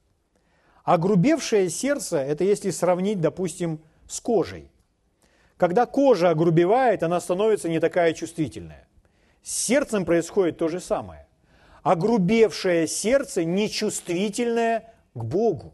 [0.83, 4.69] Огрубевшее сердце– это если сравнить, допустим, с кожей.
[5.57, 8.87] Когда кожа огрубевает, она становится не такая чувствительная.
[9.41, 11.27] С сердцем происходит то же самое.
[11.81, 15.73] Огрубевшее сердце нечувствительное к Богу,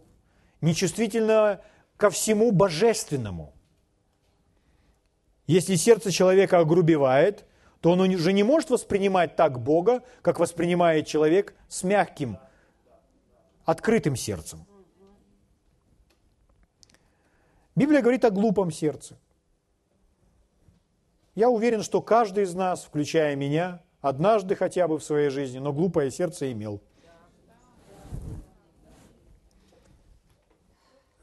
[0.62, 1.62] нечувствительное
[1.98, 3.54] ко всему божественному.
[5.48, 7.46] Если сердце человека огрубевает,
[7.82, 12.38] то он уже не может воспринимать так Бога, как воспринимает человек с мягким,
[13.66, 14.66] открытым сердцем.
[17.78, 19.16] Библия говорит о глупом сердце.
[21.36, 25.72] Я уверен, что каждый из нас, включая меня, однажды хотя бы в своей жизни, но
[25.72, 26.82] глупое сердце имел.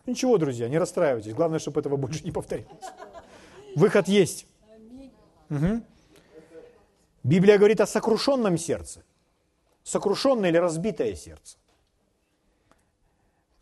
[0.06, 1.34] Ничего, друзья, не расстраивайтесь.
[1.34, 2.70] Главное, чтобы этого больше не повторилось.
[3.74, 4.46] Выход есть.
[5.50, 5.82] Угу.
[7.24, 9.02] Библия говорит о сокрушенном сердце.
[9.82, 11.56] Сокрушенное или разбитое сердце.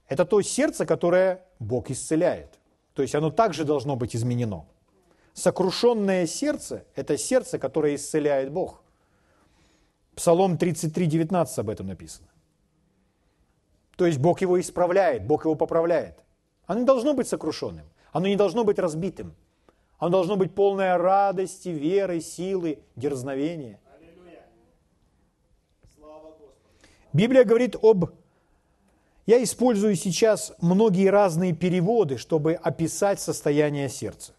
[0.09, 2.59] Это то сердце, которое Бог исцеляет.
[2.95, 4.67] То есть оно также должно быть изменено.
[5.33, 8.83] Сокрушенное сердце– это сердце, которое исцеляет Бог.
[10.15, 12.29] Псалом 33, 19 об этом написано.
[13.97, 16.19] То есть Бог его исправляет, Бог его поправляет.
[16.67, 19.35] Оно не должно быть сокрушенным, оно не должно быть разбитым.
[19.99, 23.79] Оно должно быть полное радости, веры, силы, дерзновения.
[27.13, 28.07] Библия говорит об...
[29.27, 34.35] Я использую сейчас многие разные переводы, чтобы описать состояние сердца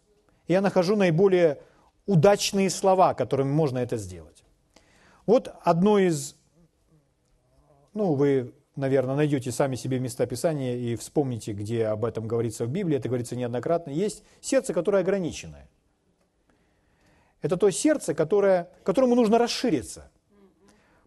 [0.48, 1.60] я нахожу наиболее
[2.06, 4.44] удачные слова, которыми можно это сделать.
[5.26, 6.36] Вот одно из,
[7.94, 12.70] ну, вы, наверное, найдете сами себе места Писания и вспомните, где об этом говорится в
[12.70, 13.92] Библии, это говорится неоднократно.
[13.92, 15.70] Есть сердце, которое ограниченное.
[17.42, 20.10] Это то сердце, которое, которому нужно расшириться.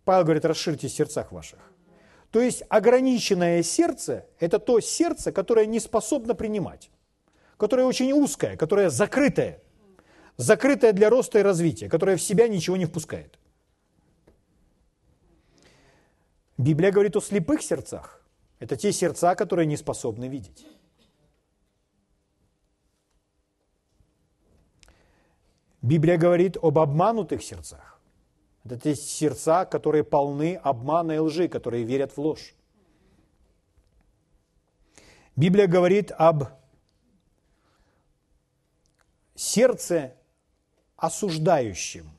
[0.05, 1.59] Павел говорит, расширьте в сердцах ваших.
[2.31, 6.91] То есть ограниченное сердце– это то сердце, которое не способно принимать
[7.57, 9.63] которая очень узкая, которая закрытая,
[10.37, 13.39] закрытая для роста и развития, которая в себя ничего не впускает.
[16.59, 18.23] Библия говорит о слепых сердцах.
[18.59, 20.67] Это те сердца, которые не способны видеть.
[25.83, 27.96] Библия говорит об обманутых сердцах.
[28.67, 32.53] Это те сердца, которые полны обмана и лжи, которые верят в ложь.
[35.37, 36.47] Библия говорит об
[39.37, 40.17] сердце
[40.97, 42.11] осуждающим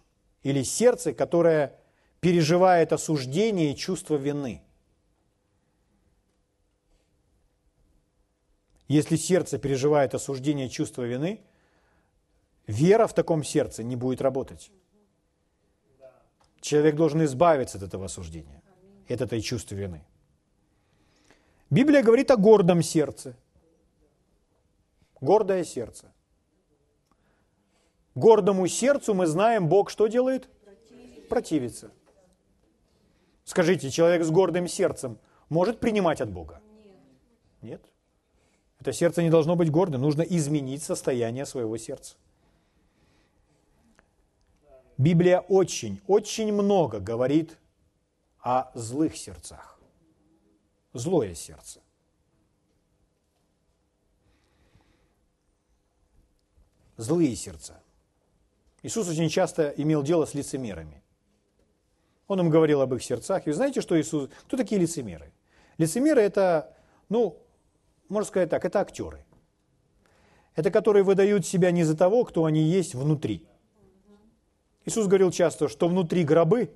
[0.42, 1.78] или сердце, которое
[2.22, 4.62] переживает осуждение и чувство вины.
[8.88, 11.42] Если сердце переживает осуждение и чувство вины,
[12.68, 14.72] вера в таком сердце не будет работать.
[16.68, 18.62] Человек должен избавиться от этого осуждения,
[19.10, 20.04] от этой чувства вины.
[21.70, 23.36] Библия говорит о гордом сердце–
[25.22, 26.12] Гордое сердце.
[28.16, 30.50] Гордому сердцу мы знаем, Бог что делает?
[31.30, 31.92] Противится.
[33.44, 35.18] Скажите, человек с гордым сердцем
[35.50, 36.62] может принимать от Бога?
[37.62, 37.82] Нет.
[38.80, 40.02] Это сердце не должно быть гордым.
[40.02, 42.16] Нужно изменить состояние своего сердца.
[44.98, 47.58] Библия очень, очень много говорит
[48.40, 49.80] о злых сердцах.
[50.94, 51.82] Злое сердце.
[56.98, 57.80] Злые сердца.
[58.82, 61.04] Иисус очень часто имел дело с лицемерами.
[62.28, 63.46] Он им говорил об их сердцах.
[63.46, 64.30] И вы знаете, что Иисус...
[64.48, 65.32] Кто такие лицемеры?
[65.78, 66.76] Лицемеры– это,
[67.08, 67.40] ну,
[68.10, 69.24] можно сказать так, это актеры.
[70.56, 73.48] Это которые выдают себя не за того, кто они есть внутри.
[74.88, 76.72] Иисус говорил часто, что внутри гробы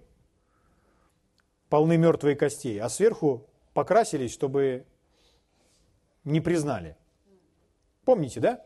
[1.69, 4.85] полны мертвые костей, а сверху покрасились, чтобы
[6.25, 6.97] не признали.
[8.03, 8.65] Помните, да?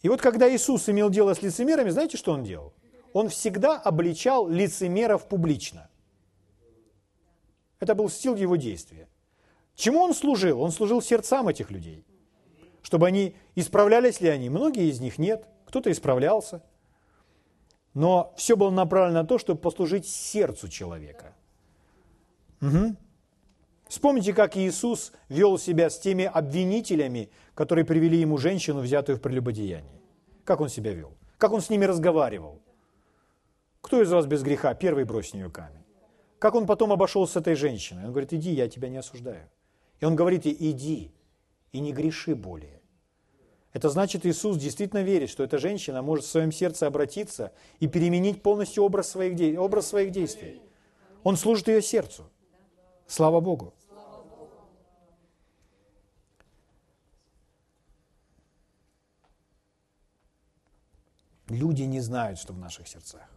[0.00, 2.72] И вот когда Иисус имел дело с лицемерами, знаете, что Он делал?
[3.12, 5.90] Он всегда обличал лицемеров публично.
[7.80, 9.10] Это был стиль его действия.
[9.74, 10.62] Чему он служил?
[10.62, 12.06] Он служил сердцам этих людей.
[12.80, 14.48] Чтобы они, исправлялись ли они?
[14.48, 15.46] Многие из них нет.
[15.66, 16.62] Кто-то исправлялся.
[17.96, 21.34] Но все было направлено на то, чтобы послужить сердцу человека.
[22.60, 22.94] Угу.
[23.88, 30.02] Вспомните, как Иисус вел себя с теми обвинителями, которые привели ему женщину, взятую в прелюбодеянии.
[30.44, 31.16] Как он себя вел?
[31.38, 32.60] Как он с ними разговаривал?
[33.80, 34.74] Кто из вас без греха?
[34.74, 35.86] Первый брось нее камень.
[36.38, 38.04] Как он потом обошел с этой женщиной?
[38.04, 39.48] Он говорит, иди, я тебя не осуждаю.
[40.00, 41.14] И он говорит ей, иди
[41.72, 42.75] и не греши более.
[43.76, 48.42] Это значит, Иисус действительно верит, что эта женщина может в своем сердце обратиться и переменить
[48.42, 49.58] полностью образ своих, де...
[49.58, 50.62] образ своих действий.
[51.24, 52.24] Он служит ее сердцу.
[53.06, 53.74] Слава Богу.
[61.50, 63.28] Люди не знают, что в наших сердцах.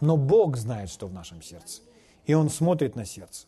[0.00, 1.82] Но Бог знает, что в нашем сердце.
[2.24, 3.46] И Он смотрит на сердце.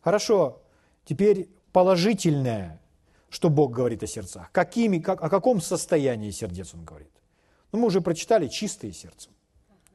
[0.00, 0.62] Хорошо,
[1.04, 2.80] теперь положительное,
[3.30, 4.50] что Бог говорит о сердцах.
[4.52, 7.12] Какими, как, о каком состоянии сердец Он говорит?
[7.72, 9.32] Ну, мы уже прочитали чистые сердцем.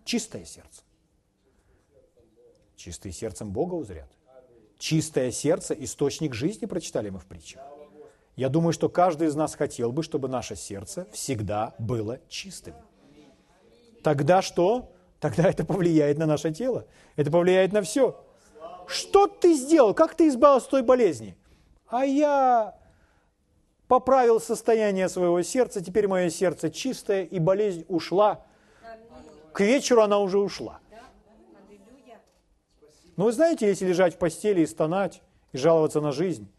[0.03, 0.81] Чистое сердце.
[2.75, 4.09] Чистые сердцем Бога узрят.
[4.79, 7.61] Чистое сердце– источник жизни, прочитали мы в притчах.
[8.35, 12.75] Я думаю, что каждый из нас хотел бы, чтобы наше сердце всегда было чистым.
[14.03, 14.91] Тогда что?
[15.19, 16.85] Тогда это повлияет на наше тело.
[17.15, 18.21] Это повлияет на все.
[18.87, 19.93] Что ты сделал?
[19.93, 21.37] Как ты избавился от той болезни?
[21.87, 22.75] а я
[23.87, 28.45] поправил состояние своего сердца, теперь мое сердце чистое, и болезнь ушла.
[29.53, 30.79] К вечеру она уже ушла.
[33.15, 35.21] Но вы знаете, если лежать в постели и стонать,
[35.53, 36.49] и жаловаться на жизнь,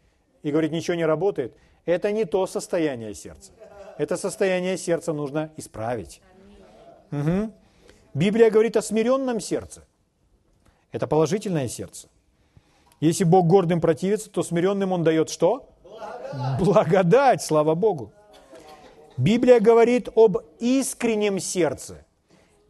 [0.41, 1.55] и говорить, ничего не работает,
[1.85, 3.51] это не то состояние сердца.
[3.97, 6.21] Это состояние сердца нужно исправить.
[7.11, 7.53] Угу.
[8.13, 9.85] Библия говорит о смиренном сердце.
[10.91, 12.07] Это положительное сердце.
[12.99, 15.69] Если Бог гордым противится, то смиренным Он дает что?
[16.59, 17.41] Благодать.
[17.41, 18.11] Слава Богу.
[19.17, 22.05] Библия говорит об искреннем сердце.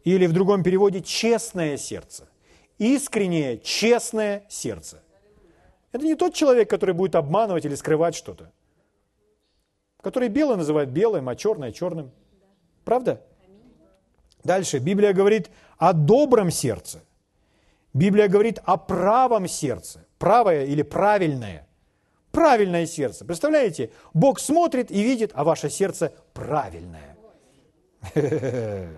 [0.04, 2.28] Или в другом переводе честное сердце.
[2.78, 5.02] Искреннее, честное сердце.
[5.92, 8.50] Это не тот человек, который будет обманывать или скрывать что-то.
[10.00, 12.10] Который белое называют белым, а черное черным.
[12.84, 13.20] Правда?
[14.44, 14.78] Дальше.
[14.78, 17.02] Библия говорит о добром сердце.
[17.92, 21.66] Библия говорит о правом сердце правое или правильное.
[22.30, 23.24] Правильное сердце.
[23.24, 27.16] Представляете, Бог смотрит и видит, а ваше сердце правильное.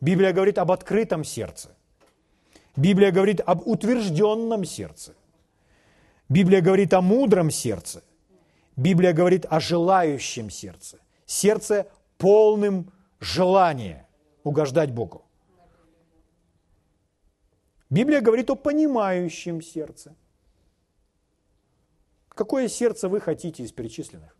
[0.00, 1.70] Библия говорит об открытом сердце.
[2.76, 5.14] Библия говорит об утвержденном сердце.
[6.28, 8.02] Библия говорит о мудром сердце.
[8.76, 10.98] Библия говорит о желающем сердце.
[11.26, 11.86] Сердце
[12.18, 14.06] полным желания
[14.44, 15.24] угождать Богу.
[17.90, 20.14] Библия говорит о понимающем сердце.
[22.40, 24.34] Какое сердце вы хотите из перечисленных?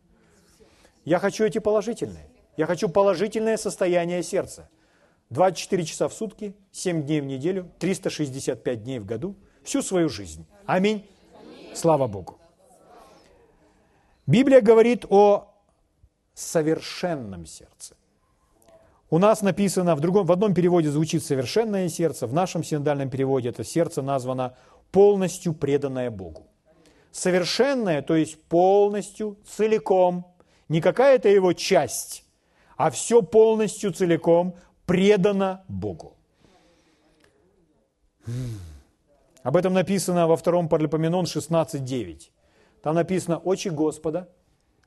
[1.05, 2.31] Я хочу эти положительные.
[2.57, 4.71] Я хочу положительное состояние сердца.
[5.29, 10.47] 24 часа в сутки, 7 дней в неделю, 365 дней в году, всю свою жизнь.
[10.65, 11.07] Аминь.
[11.75, 12.39] Слава Богу.
[14.27, 15.53] Библия говорит о
[16.33, 17.97] совершенном сердце.
[19.11, 23.51] У нас написано, в, другом, в одном переводе звучит «совершенное сердце», в нашем синодальном переводе
[23.51, 24.57] это сердце названо
[24.91, 26.50] «полностью преданное Богу»
[27.11, 30.27] совершенное, то есть полностью, целиком,
[30.69, 32.25] не какая-то его часть,
[32.77, 34.57] а все полностью, целиком
[34.87, 36.17] предано Богу.
[39.43, 42.31] Об этом написано во втором Паралипоменон 16.9.
[42.83, 44.29] Там написано, очи Господа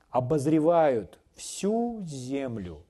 [0.09, 2.85] обозревают всю землю.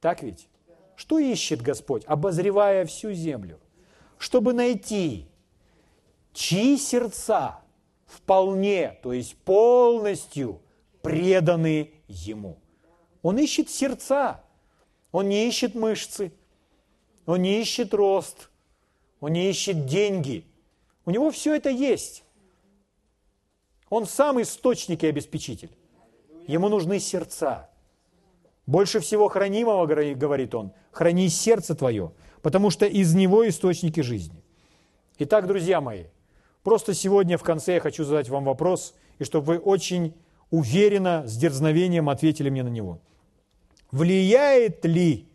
[0.00, 0.48] Так ведь?
[0.94, 3.58] Что ищет Господь, обозревая всю землю?
[4.18, 5.26] Чтобы найти,
[6.32, 7.61] чьи сердца
[8.12, 10.60] вполне, то есть полностью
[11.00, 12.58] преданы Ему.
[13.22, 14.44] Он ищет сердца,
[15.10, 16.32] он не ищет мышцы,
[17.26, 18.50] он не ищет рост,
[19.20, 20.44] он не ищет деньги.
[21.04, 22.24] У него все это есть.
[23.88, 25.70] Он сам источник и обеспечитель.
[26.46, 27.70] Ему нужны сердца.
[28.66, 34.42] Больше всего хранимого, говорит он, храни сердце твое, потому что из него источники жизни.
[35.18, 36.04] Итак, друзья мои,
[36.62, 40.14] просто сегодня в конце я хочу задать вам вопрос, и чтобы вы очень
[40.50, 42.98] уверенно, с дерзновением ответили мне на него.
[43.90, 45.28] Влияет ли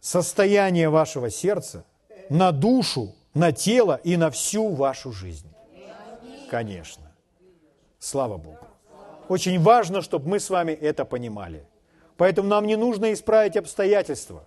[0.00, 1.84] состояние вашего сердца
[2.28, 5.48] на душу, на тело и на всю вашу жизнь?
[6.50, 7.12] Конечно.
[7.98, 8.66] Слава Богу.
[9.28, 11.66] Очень важно, чтобы мы с вами это понимали.
[12.16, 14.46] Поэтому нам не нужно исправить обстоятельства.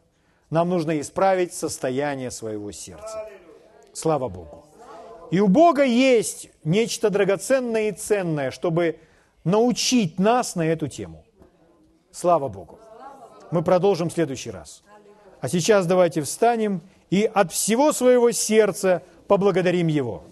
[0.50, 3.30] Нам нужно исправить состояние своего сердца.
[3.94, 4.66] Слава Богу.
[5.32, 9.00] И у Бога есть нечто драгоценное и ценное, чтобы
[9.46, 11.24] научить нас на эту тему.
[12.12, 12.80] Слава Богу.
[13.50, 14.84] Мы продолжим в следующий раз.
[15.40, 20.24] А сейчас давайте встанем и от всего своего сердца поблагодарим Его.